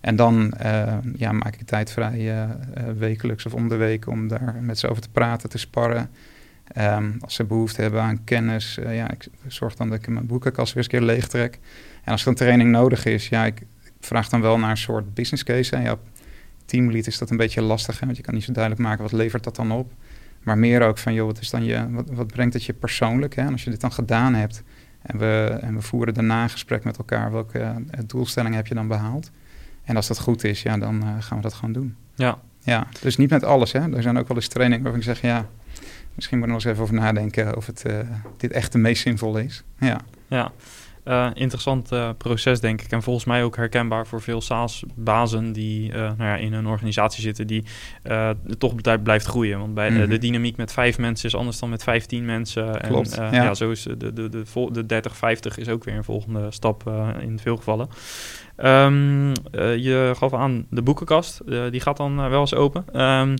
[0.00, 0.54] En dan
[1.16, 2.46] ja, maak ik tijd vrij
[2.98, 6.10] wekelijks of om de week om daar met ze over te praten, te sparren.
[6.78, 10.26] Um, als ze behoefte hebben aan kennis, uh, ja, ik zorg dan dat ik mijn
[10.26, 11.58] boekenkast weer eens een keer leeg trek.
[12.04, 14.76] En als er een training nodig is, ja, ik, ik vraag dan wel naar een
[14.76, 15.76] soort business case.
[15.76, 15.82] Hè.
[15.82, 15.96] Ja,
[16.64, 19.12] teamlead is dat een beetje lastig, hè, want je kan niet zo duidelijk maken wat
[19.12, 19.92] levert dat dan op.
[20.42, 23.34] Maar meer ook van, joh, wat, is dan je, wat, wat brengt het je persoonlijk?
[23.34, 23.42] Hè?
[23.42, 24.62] En als je dit dan gedaan hebt
[25.02, 27.74] en we, en we voeren daarna een gesprek met elkaar, welke uh,
[28.06, 29.30] doelstellingen heb je dan behaald?
[29.84, 31.96] En als dat goed is, ja, dan uh, gaan we dat gewoon doen.
[32.14, 32.38] Ja.
[32.62, 33.72] Ja, dus niet met alles.
[33.72, 33.94] Hè.
[33.94, 35.48] Er zijn ook wel eens trainingen waarvan ik zeg, ja,
[36.16, 37.98] misschien moet ik nog eens even over nadenken of het, uh,
[38.36, 39.64] dit echt de meest zinvolle is.
[39.78, 40.00] Ja.
[40.28, 40.52] Ja.
[41.04, 42.90] Uh, interessant uh, proces, denk ik.
[42.90, 47.46] En volgens mij ook herkenbaar voor veel SaaS-bazen die nou ja, in een organisatie zitten
[47.46, 47.64] die
[48.58, 49.58] toch blijft groeien.
[49.58, 50.08] Want bij mm -hmm.
[50.08, 52.80] de dynamiek met vijf mensen is anders dan met vijftien mensen.
[52.80, 53.42] Klopt, en ja.
[53.42, 53.54] ja.
[53.54, 56.90] zo is de, de, de, de, de 30, 50 is ook weer een volgende stap
[57.20, 57.88] in veel gevallen.
[58.56, 61.40] Um, je gaf aan de boekenkast,
[61.70, 63.02] die gaat dan wel eens open.
[63.02, 63.34] Um,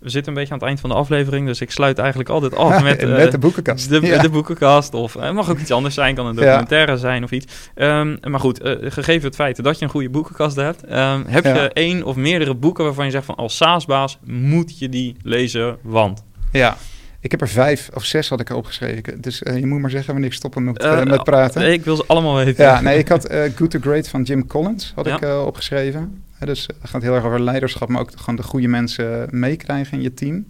[0.00, 2.56] we zitten een beetje aan het eind van de aflevering, dus ik sluit eigenlijk altijd
[2.56, 3.88] af met, uh, met de boekenkast.
[3.88, 4.22] De, ja.
[4.22, 6.98] de boekenkast, of het uh, mag ook iets anders zijn, kan een documentaire ja.
[6.98, 7.46] zijn of iets.
[7.74, 11.44] Um, maar goed, uh, gegeven het feit dat je een goede boekenkast hebt, um, heb
[11.44, 11.62] ja.
[11.62, 15.76] je één of meerdere boeken waarvan je zegt van als SaaS-baas moet je die lezen,
[15.82, 16.24] want...
[16.52, 16.76] Ja,
[17.20, 19.20] ik heb er vijf of zes had ik opgeschreven.
[19.20, 21.72] Dus uh, je moet maar zeggen wanneer ik stoppen met, uh, met praten.
[21.72, 22.64] Ik wil ze allemaal weten.
[22.64, 25.16] Ja, nee, ik had Good to Great van Jim Collins had ja.
[25.16, 26.22] ik opgeschreven.
[26.38, 30.02] dus het gaat heel erg over leiderschap, maar ook gewoon de goede mensen meekrijgen in
[30.02, 30.46] je team.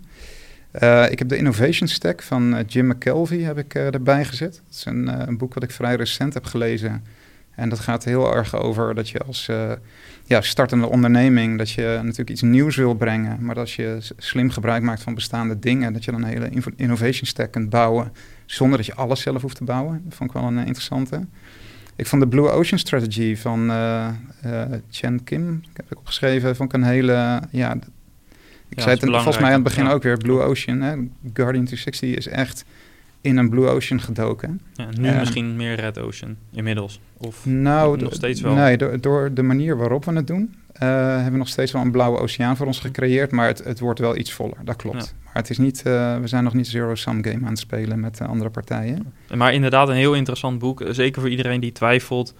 [1.11, 4.53] ik heb de Innovation Stack van Jim McKelvey heb ik erbij gezet.
[4.53, 7.05] Dat is een, een, boek wat ik vrij recent heb gelezen.
[7.61, 9.49] En dat gaat heel erg over dat je als
[10.25, 14.83] ja, startende onderneming, dat je natuurlijk iets nieuws wil brengen, maar als je slim gebruik
[14.83, 18.13] maakt van bestaande dingen, dat je dan een hele innovation stack kunt bouwen,
[18.47, 20.03] zonder dat je alles zelf hoeft te bouwen.
[20.05, 21.27] Dat vond ik wel een interessante.
[21.97, 24.09] Ik vond de Blue Ocean Strategy van uh,
[24.47, 27.75] uh, Chen Kim, heb ik opgeschreven, vond ik een hele, ja,
[28.69, 29.93] ik ja, zei het volgens mij aan het begin ja.
[29.93, 30.95] ook weer, Blue Ocean, hè,
[31.33, 32.65] Guardian 360 is echt
[33.21, 34.61] in een Blue Ocean gedoken.
[34.75, 37.01] Ja, nu uh, misschien meer Red Ocean inmiddels.
[37.17, 38.55] Of nou, nog steeds wel?
[38.55, 40.81] Nee, door, door, de manier waarop we het doen, uh,
[41.15, 43.31] hebben we nog steeds wel een blauwe oceaan voor ons gecreëerd.
[43.31, 45.05] Maar het, het wordt wel iets voller, dat klopt.
[45.05, 45.13] Ja.
[45.25, 48.21] Maar het is niet, uh, we zijn nog niet zero-sum game aan het spelen met
[48.21, 49.13] andere partijen.
[49.35, 50.85] Maar inderdaad een heel interessant boek.
[50.89, 52.35] Zeker voor iedereen die twijfelt.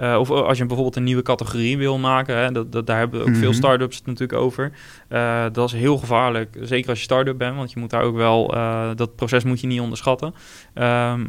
[0.00, 3.20] Uh, of als je bijvoorbeeld een nieuwe categorie wil maken, hè, dat, dat, daar hebben
[3.20, 4.72] ook veel start-ups het natuurlijk over.
[5.08, 8.16] Uh, dat is heel gevaarlijk, zeker als je start-up bent, want je moet daar ook
[8.16, 10.34] wel, uh, dat proces moet je niet onderschatten.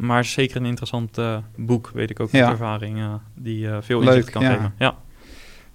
[0.00, 1.18] maar zeker een interessant
[1.56, 2.42] boek, weet ik ook ja.
[2.42, 3.00] uit ervaring,
[3.34, 4.52] die veel inzicht kan ja.
[4.52, 4.74] geven.
[4.78, 4.96] Ja.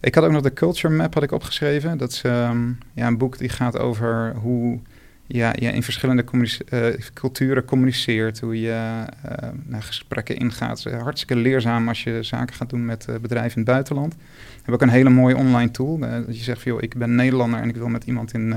[0.01, 1.97] Ik had ook nog de Culture Map had ik opgeschreven.
[1.97, 4.79] Dat is um, ja, een boek die gaat over hoe
[5.27, 10.83] ja, je in verschillende uh, culturen communiceert, hoe je uh, naar gesprekken ingaat.
[10.83, 14.13] Hartstikke leerzaam als je zaken gaat doen met bedrijven in het buitenland.
[14.15, 14.21] We
[14.55, 15.97] hebben ook een hele mooie online tool.
[15.97, 18.55] dat je zegt joh, ik ben Nederlander en ik wil met iemand in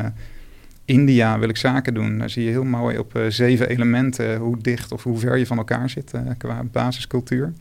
[0.85, 2.19] India wil ik zaken doen.
[2.19, 5.59] Daar zie je heel mooi op zeven elementen hoe dicht of hoe ver je van
[5.59, 7.53] elkaar zit qua basiscultuur.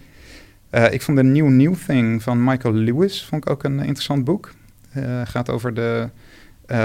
[0.91, 4.53] ik vond de New New Thing van Michael Lewis vond ik ook een interessant boek.
[5.23, 6.09] gaat over de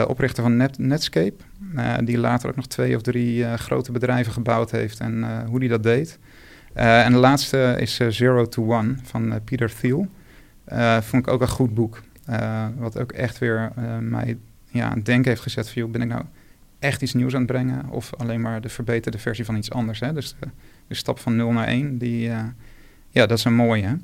[0.06, 1.34] oprichter van Net Netscape.
[1.76, 5.60] Uh, die later ook nog twee of drie uh, grote bedrijven gebouwd heeft en hoe
[5.60, 6.18] die dat deed.
[6.72, 10.08] en de laatste is Zero to One van Peter Thiel.
[11.00, 12.02] vond ik ook een goed boek.
[12.76, 15.90] wat ook echt weer mij ja, aan het denken heeft gezet van...
[15.90, 16.24] Ben ik nou
[16.78, 17.88] echt iets nieuws aan het brengen...
[17.90, 20.00] of alleen maar de verbeterde versie van iets anders.
[20.00, 20.12] Hè?
[20.12, 20.46] Dus de,
[20.86, 22.30] de stap van 0 naar 1, die,
[23.08, 23.86] ja, dat is een mooie.
[23.86, 23.94] Hè?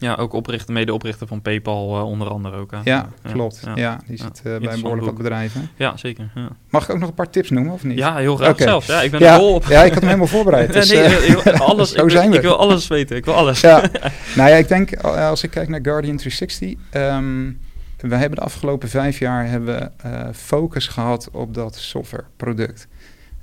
[0.00, 2.70] Ja, ook oprichter, medeoprichter van PayPal uh, onder andere ook.
[2.70, 3.62] Ja, ja, klopt.
[3.64, 5.70] Ja, ja die zit uh, bij behoorlijk wat bedrijven.
[5.76, 6.30] Ja, zeker.
[6.34, 6.48] Ja.
[6.68, 7.98] Mag ik ook nog een paar tips noemen of niet?
[7.98, 8.66] Ja, heel graag okay.
[8.66, 8.86] zelfs.
[8.86, 9.64] Ja, ik ben er vol op.
[9.64, 10.72] Ja, ik had hem helemaal voorbereid.
[10.80, 12.36] Dus, nee, nee, alles, zo ik, wil, we.
[12.36, 13.16] ik wil alles weten.
[13.16, 13.60] Ik wil alles.
[13.60, 13.82] Ja.
[14.36, 16.74] nou ja, ik denk als ik kijk naar Guardian 360...
[16.92, 17.58] Um,
[18.00, 22.88] we hebben de afgelopen vijf jaar hebben, uh, focus gehad op dat softwareproduct.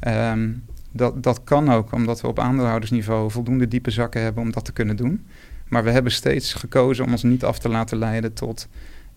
[0.08, 4.66] Um, dat, dat kan ook omdat we op aandeelhoudersniveau voldoende diepe zakken hebben om dat
[4.66, 5.26] te kunnen doen.
[5.70, 8.68] Maar we hebben steeds gekozen om ons niet af te laten leiden tot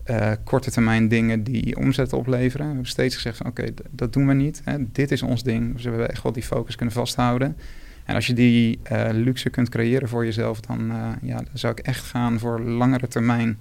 [0.05, 2.65] uh, korte termijn dingen die omzet opleveren.
[2.65, 4.61] We hebben steeds gezegd oké, dat doen we niet.
[4.63, 4.77] Hè.
[4.91, 5.73] Dit is ons ding.
[5.73, 7.57] Dus we hebben echt wel die focus kunnen vasthouden.
[8.05, 11.73] En als je die uh, luxe kunt creëren voor jezelf, dan, uh, ja, dan zou
[11.73, 13.57] ik echt gaan voor langere termijn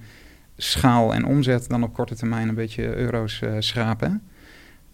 [0.57, 4.23] schaal en omzet dan op korte termijn een beetje euro's schrapen.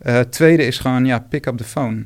[0.06, 2.04] Uh, tweede is gewoon, ja, pick up the phone.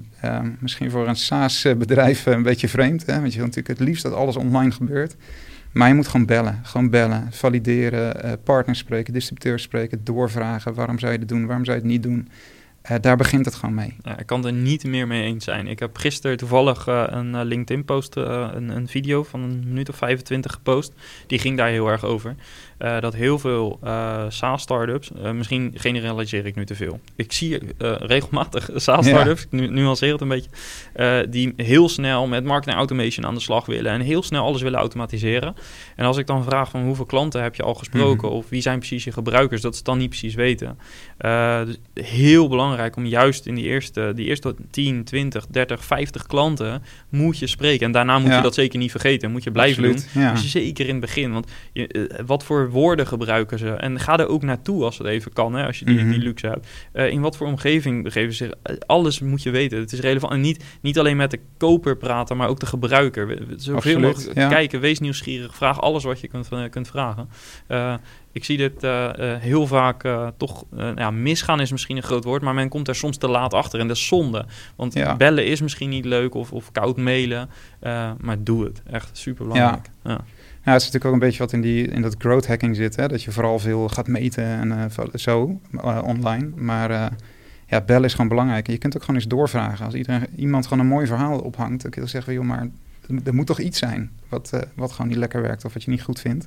[0.59, 3.21] Misschien voor een SaaS-bedrijf een beetje vreemd, hè?
[3.21, 5.17] want je wil natuurlijk het liefst dat alles online gebeurt.
[5.73, 10.75] Maar je moet gewoon bellen, gewoon bellen, valideren, uh, partners spreken, distributeurs spreken, doorvragen.
[10.75, 12.29] Waarom zou je het doen, waarom zou je het niet doen?
[12.91, 13.97] Uh, daar begint het gewoon mee.
[14.19, 15.67] Ik kan er niet meer mee eens zijn.
[15.67, 20.53] Ik heb gisteren toevallig uh, een LinkedIn-post, een, een, video van een minuut of 25
[20.53, 20.93] gepost.
[21.27, 22.35] Die ging daar heel erg over.
[22.83, 27.01] Uh, dat heel veel uh, SaaS-startups, uh, misschien generaliseer ik nu te veel.
[27.17, 27.59] Ik zie
[27.99, 29.59] regelmatig SaaS-startups, ja.
[29.59, 30.51] nu nuanceer het een beetje,
[31.29, 34.79] die heel snel met marketing automation aan de slag willen en heel snel alles willen
[34.79, 35.55] automatiseren.
[35.97, 38.43] En als ik dan vraag van hoeveel klanten heb je al gesproken mm -hmm.
[38.43, 40.79] of wie zijn precies je gebruikers, dat ze het dan niet precies weten.
[41.67, 46.83] dus heel belangrijk om juist in die eerste, die eerste 10, 20, 30, 50 klanten
[47.09, 47.87] moet je spreken.
[47.87, 48.37] En daarna moet ja.
[48.37, 50.23] je dat zeker niet vergeten, moet je blijven Absoluut, doen.
[50.23, 50.33] Ja.
[50.33, 53.71] Dus zeker in het begin, want je, wat voor woorden gebruiken ze?
[53.71, 56.11] En ga er ook naartoe als het even kan, hè, als je die, Mhm.
[56.11, 56.67] die luxe hebt.
[56.93, 58.55] Uh, in wat voor omgeving begeven ze zich?
[58.71, 59.79] Uh, alles moet je weten.
[59.79, 60.33] Het is relevant.
[60.33, 63.39] En niet, niet alleen met de koper praten, maar ook de gebruiker.
[63.57, 64.49] Zoveel mogelijk ja.
[64.49, 67.29] kijken, wees nieuwsgierig, vraag alles wat je kunt, uh, kunt vragen.
[67.69, 67.95] Uh,
[68.33, 68.83] ik zie dit
[69.41, 70.03] heel vaak
[70.37, 70.65] toch...
[70.97, 73.81] ja, misgaan is misschien een groot woord, maar men komt er soms te laat achter.
[73.81, 74.45] En dat is zonde.
[74.77, 75.17] Want Ja.
[75.17, 77.49] bellen is misschien niet leuk of, of koud mailen.
[78.21, 78.83] maar doe het.
[78.91, 79.89] Echt super belangrijk.
[80.05, 80.11] Ja.
[80.11, 80.21] Ja,
[80.63, 82.97] het is natuurlijk ook een beetje wat in, die, in dat growth hacking zit.
[82.97, 83.09] Hè?
[83.09, 86.51] Dat je vooral veel gaat meten en uh, zo uh, online.
[86.55, 87.07] Maar uh,
[87.67, 88.67] ja, bellen is gewoon belangrijk.
[88.67, 89.85] En je kunt ook gewoon eens doorvragen.
[89.85, 92.67] Als iedereen, iemand gewoon een mooi verhaal ophangt, dan kun je zeggen, joh, maar
[93.25, 96.03] er moet toch iets zijn wat, wat gewoon niet lekker werkt of wat je niet
[96.03, 96.47] goed vindt.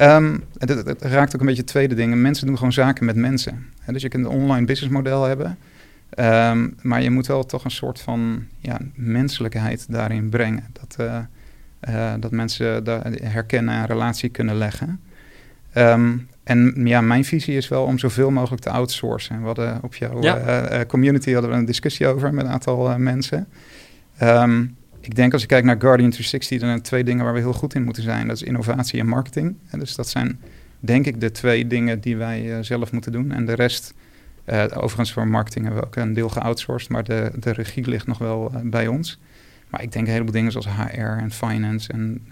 [0.00, 2.14] Um, het, het, het, raakt ook een beetje tweede ding.
[2.14, 3.66] Mensen doen gewoon zaken met mensen.
[3.80, 3.92] Hè?
[3.92, 5.58] Dus je kunt een online businessmodel hebben.
[6.18, 10.64] Um, maar je moet wel toch een soort van ja, menselijkheid daarin brengen.
[10.72, 10.96] Dat,
[12.20, 15.00] dat mensen daar herkennen en een relatie kunnen leggen.
[15.76, 19.40] Um, en ja, mijn visie is wel om zoveel mogelijk te outsourcen.
[19.40, 20.72] We hadden op jouw ja.
[20.72, 23.46] uh, community hadden we een discussie over met een aantal mensen.
[24.22, 27.34] Um, ik denk als je kijkt naar Guardian 360, dan zijn er twee dingen waar
[27.34, 28.26] we heel goed in moeten zijn.
[28.26, 29.56] Dat is innovatie en marketing.
[29.70, 30.40] En dus dat zijn
[30.80, 33.32] denk ik de twee dingen die wij uh, zelf moeten doen.
[33.32, 33.94] En de rest,
[34.74, 38.18] overigens voor marketing hebben we ook een deel geoutsourced, maar de, de regie ligt nog
[38.18, 39.18] wel bij ons.
[39.74, 41.92] Maar ik denk een heleboel dingen zoals HR en finance.
[41.92, 42.26] En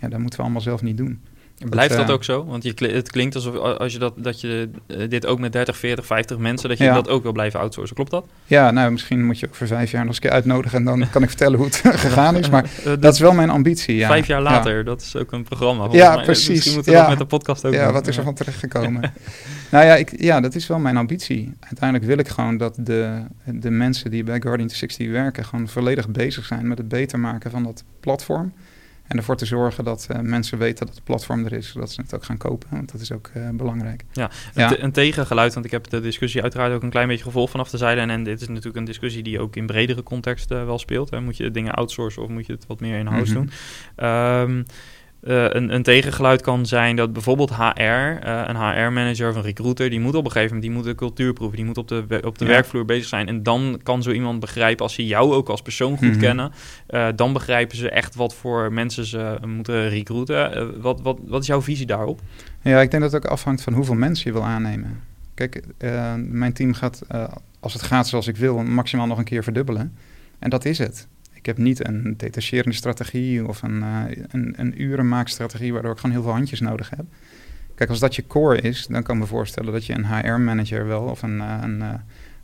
[0.00, 1.20] ja, dat moeten we allemaal zelf niet doen.
[1.64, 2.44] Blijft dat, dat ook zo?
[2.44, 5.76] Want je, het klinkt alsof als je dat, dat je uh, dit ook met 30,
[5.76, 6.94] 40, 50 mensen, dat je ja.
[6.94, 7.94] dat ook wil blijven outsourcen.
[7.94, 8.26] Klopt dat?
[8.44, 10.84] Ja, nou misschien moet je ook voor vijf jaar nog eens een keer uitnodigen en
[10.84, 11.76] dan kan ik vertellen hoe het
[12.06, 12.50] gegaan is.
[12.50, 13.96] Maar uh, dat is wel mijn ambitie.
[13.96, 14.08] Ja.
[14.08, 14.82] Vijf jaar later, ja.
[14.82, 15.88] dat is ook een programma.
[15.90, 16.24] Ja, mij.
[16.24, 16.48] precies.
[16.48, 17.92] Misschien moeten we dat met de podcast ook Ja, doen.
[17.92, 19.00] wat is er van terechtgekomen?
[19.72, 21.52] nou ja, ik, ja, dat is wel mijn ambitie.
[21.60, 26.08] Uiteindelijk wil ik gewoon dat de, de mensen die bij Guardian 60 werken gewoon volledig
[26.08, 28.52] bezig zijn met het beter maken van dat platform.
[29.08, 32.00] En ervoor te zorgen dat uh, mensen weten dat het platform er is, zodat ze
[32.00, 32.68] het ook gaan kopen.
[32.70, 34.04] Want dat is ook uh, belangrijk.
[34.12, 34.70] Ja, ja.
[34.70, 37.70] Een, een, tegengeluid, want ik heb de discussie uiteraard ook een klein beetje gevolgd vanaf
[37.70, 38.00] de zijde.
[38.00, 41.10] En, en dit is natuurlijk een discussie die ook in bredere context uh, wel speelt.
[41.10, 41.20] Hè.
[41.20, 43.42] Moet je dingen outsourcen of moet je het wat meer in-house Mhm.
[43.42, 43.48] mm
[43.96, 44.06] -hmm.
[44.46, 44.58] doen?
[44.58, 44.64] Um,
[45.22, 49.90] uh, een, een, tegengeluid kan zijn dat bijvoorbeeld HR, uh, een HR-manager of een recruiter,
[49.90, 52.20] die moet op een gegeven moment die moet de cultuur proeven, die moet op de,
[52.24, 52.50] op de ja.
[52.50, 53.28] werkvloer bezig zijn.
[53.28, 56.06] En dan kan zo iemand begrijpen, als ze jou ook als persoon goed Mhm.
[56.06, 56.22] mm -hmm.
[56.22, 56.52] kennen,
[56.90, 60.80] uh, dan begrijpen ze echt wat voor mensen ze moeten recruiten.
[60.80, 62.20] wat, wat, wat is jouw visie daarop?
[62.62, 65.00] Ja, ik denk dat het ook afhangt van hoeveel mensen je wil aannemen.
[65.34, 65.62] Kijk,
[66.16, 67.02] mijn team gaat,
[67.60, 69.96] als het gaat zoals ik wil, maximaal nog een keer verdubbelen.
[70.38, 71.06] En dat is het.
[71.36, 76.14] Ik heb niet een detacherende strategie of een, uh, een, een urenmaakstrategie waardoor ik gewoon
[76.14, 77.04] heel veel handjes nodig heb.
[77.76, 80.86] Kijk, als dat je core is, dan kan ik me voorstellen dat je een HR-manager
[80.86, 81.94] wel of een, uh, een uh,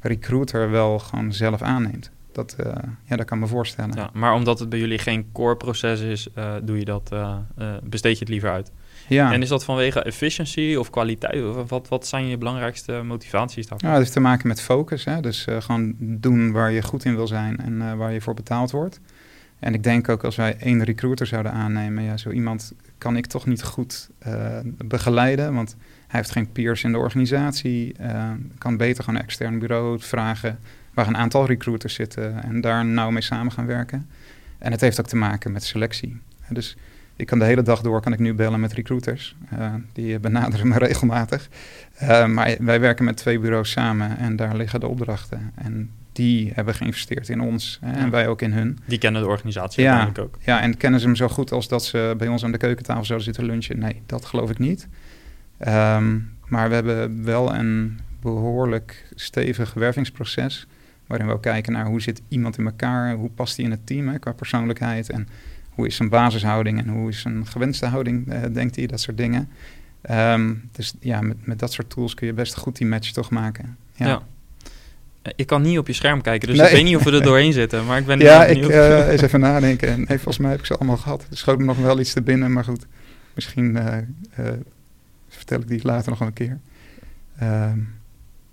[0.00, 2.10] recruiter wel gewoon zelf aanneemt.
[2.32, 2.72] Dat, uh,
[3.04, 3.94] ja, dat kan me voorstellen.
[3.94, 6.28] Ja, maar omdat het bij jullie geen core proces is,
[6.62, 7.14] doe je dat,
[7.82, 8.72] besteed je het liever uit.
[9.08, 9.32] Ja.
[9.32, 11.68] En is dat vanwege efficiency of kwaliteit?
[11.68, 13.88] Wat, wat zijn je belangrijkste motivaties daarvoor?
[13.88, 15.04] Ja, het heeft te maken met focus.
[15.04, 15.20] Hè?
[15.20, 18.34] Dus uh, gewoon doen waar je goed in wil zijn en uh, waar je voor
[18.34, 19.00] betaald wordt.
[19.58, 23.26] En ik denk ook als wij één recruiter zouden aannemen, ja, zo iemand kan ik
[23.26, 25.54] toch niet goed uh, begeleiden.
[25.54, 25.76] Want
[26.06, 27.96] hij heeft geen peers in de organisatie.
[28.58, 30.58] kan beter gewoon een extern bureau vragen
[30.94, 34.08] waar een aantal recruiters zitten en daar nauw mee samen gaan werken.
[34.58, 36.20] En het heeft ook te maken met selectie.
[36.48, 36.76] Dus
[37.16, 39.36] ik kan de hele dag door kan ik nu bellen met recruiters.
[39.52, 41.48] Uh, die benaderen me regelmatig.
[42.02, 45.52] Uh, maar wij werken met twee bureaus samen en daar liggen de opdrachten.
[45.54, 47.96] En die hebben geïnvesteerd in ons hè, ja.
[47.96, 48.78] en wij ook in hun.
[48.84, 50.40] Die kennen de organisatie ja, uiteindelijk ook.
[50.44, 53.04] Ja, en kennen ze hem zo goed als dat ze bij ons aan de keukentafel
[53.04, 53.78] zouden zitten lunchen?
[53.78, 54.88] Nee, dat geloof ik niet.
[55.68, 60.66] Um, maar we hebben wel een behoorlijk stevig wervingsproces.
[61.06, 63.86] Waarin we ook kijken naar hoe zit iemand in elkaar, hoe past hij in het
[63.86, 65.28] team hè, qua persoonlijkheid en
[65.82, 69.16] hoe is zijn basishouding en hoe is zijn gewenste houding, uh, denkt hij, dat soort
[69.16, 69.48] dingen.
[70.02, 73.30] Ehm, dus ja, met, met dat soort tools kun je best goed die match toch
[73.30, 73.76] maken.
[73.94, 74.06] Ja.
[74.06, 74.22] Ja.
[75.22, 76.66] Eh, Ik kan niet op je scherm kijken, dus Nee.
[76.66, 77.86] ik weet niet of we er doorheen zitten.
[77.86, 79.96] Maar ik ben Ja, ik eh, eens even nadenken.
[79.96, 81.26] Nee, volgens mij heb ik ze allemaal gehad.
[81.30, 82.86] Er schoot me nog wel iets te binnen, maar goed.
[83.34, 84.04] Misschien eh, eh,
[85.28, 86.58] vertel ik die later nog een keer.
[87.38, 87.78] Ehm,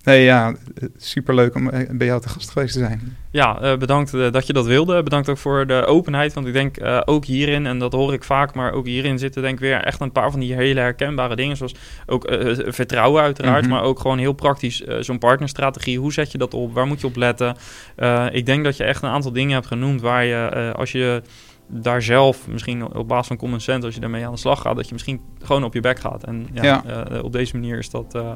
[0.04, 0.56] nee, ja,
[0.98, 3.18] superleuk om eh, bij jou te gast geweest te zijn.
[3.32, 5.04] Ja, eh, bedankt eh, dat je dat wilde.
[5.04, 6.34] Bedankt ook voor de openheid.
[6.34, 9.54] Want ik denk ook hierin, en dat hoor ik vaak, maar ook hierin zitten denk
[9.54, 11.58] ik weer echt een paar van die hele herkenbare dingen.
[11.58, 11.76] Zoals
[12.06, 12.26] ook
[12.68, 13.72] vertrouwen uiteraard, Mhm.
[13.74, 16.00] maar ook gewoon heel praktisch zo'n partnerstrategie.
[16.00, 16.74] Hoe zet je dat op?
[16.74, 17.56] Waar moet je op letten?
[18.32, 21.22] Ik denk dat je echt een aantal dingen hebt genoemd waar je, als je
[21.72, 24.76] daar zelf, misschien op basis van common sense, als je daarmee aan de slag gaat,
[24.76, 26.24] dat je misschien gewoon op je bek gaat.
[26.24, 26.84] En ja, Ja.
[27.06, 28.34] eh, op deze manier is dat eh, eh,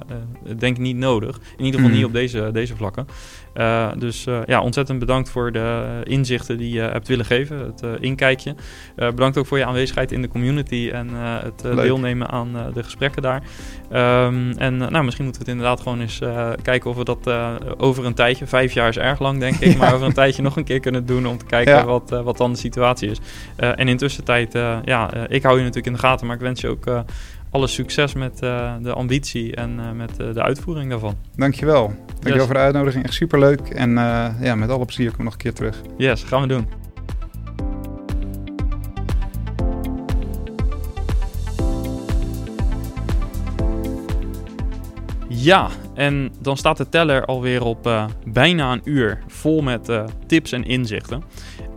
[0.58, 1.36] denk ik niet nodig.
[1.58, 1.96] In ieder geval Mhm.
[1.98, 3.08] niet op deze, deze vlakken.
[3.54, 7.82] Eh, dus eh, ja, ontzettend bedankt voor de inzichten die je hebt willen geven, het
[7.82, 8.56] eh, inkijkje.
[8.96, 13.44] Bedankt ook voor je aanwezigheid in de community en het deelnemen aan de gesprekken daar.
[13.92, 16.20] Ehm, en nou, misschien moeten we het inderdaad gewoon eens
[16.62, 17.34] kijken of we dat
[17.78, 20.56] over een tijdje, vijf jaar is erg lang denk ik, maar over een tijdje nog
[20.56, 21.86] een keer kunnen doen om te kijken Ja.
[21.86, 23.18] wat, wat dan de situatie is.
[23.56, 24.54] En intussen tijd,
[24.86, 26.86] ja, ik hou je natuurlijk in de gaten, maar ik wens je ook
[27.54, 31.16] alle succes met eh, de ambitie en eh, met eh, de uitvoering daarvan.
[31.36, 31.86] Dankjewel.
[31.88, 32.46] Dankjewel Yes.
[32.46, 33.04] voor de uitnodiging.
[33.04, 33.60] Echt superleuk.
[33.60, 33.92] En
[34.42, 35.82] ja, met alle plezier kom ik nog een keer terug.
[35.98, 36.68] Yes, gaan we doen.
[45.28, 49.92] Ja, en dan staat de teller alweer op bijna een uur vol met
[50.28, 51.24] tips en inzichten.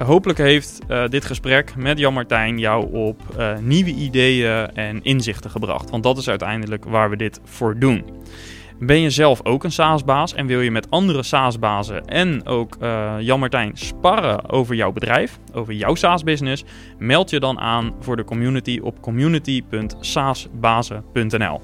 [0.04, 5.50] Hopelijk heeft eh, dit gesprek met Jan Martijn jou op eh, nieuwe ideeën en inzichten
[5.50, 5.90] gebracht.
[5.90, 8.04] Want dat is uiteindelijk waar we dit voor doen.
[8.78, 13.14] Ben je zelf ook een SaaS-baas en wil je met andere SaaS-bazen en ook eh,
[13.18, 16.64] Jan Martijn sparren over jouw bedrijf, over jouw SaaS-business?
[16.98, 21.60] Meld je dan aan voor de community op community.saasbazen.nl.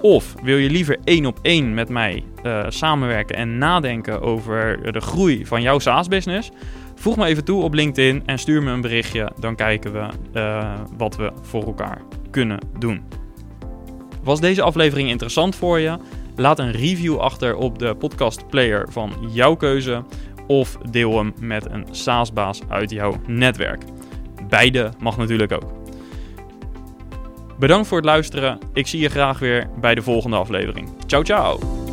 [0.00, 2.24] Of wil je liever één op één met mij
[2.68, 6.50] samenwerken en nadenken over de groei van jouw SaaS-business?
[6.96, 9.32] Voeg me even toe op LinkedIn en stuur me een berichtje.
[9.38, 13.02] Dan kijken we eh, wat we voor elkaar kunnen doen.
[14.22, 15.98] Was deze aflevering interessant voor je?
[16.36, 20.04] Laat een review achter op de podcast player van jouw keuze
[20.46, 23.82] of deel hem met een SaaS-baas uit jouw netwerk.
[24.48, 25.72] Beide mag natuurlijk ook.
[27.58, 28.58] Bedankt voor het luisteren.
[28.72, 30.88] Ik zie je graag weer bij de volgende aflevering.
[31.06, 31.85] Ciao, ciao!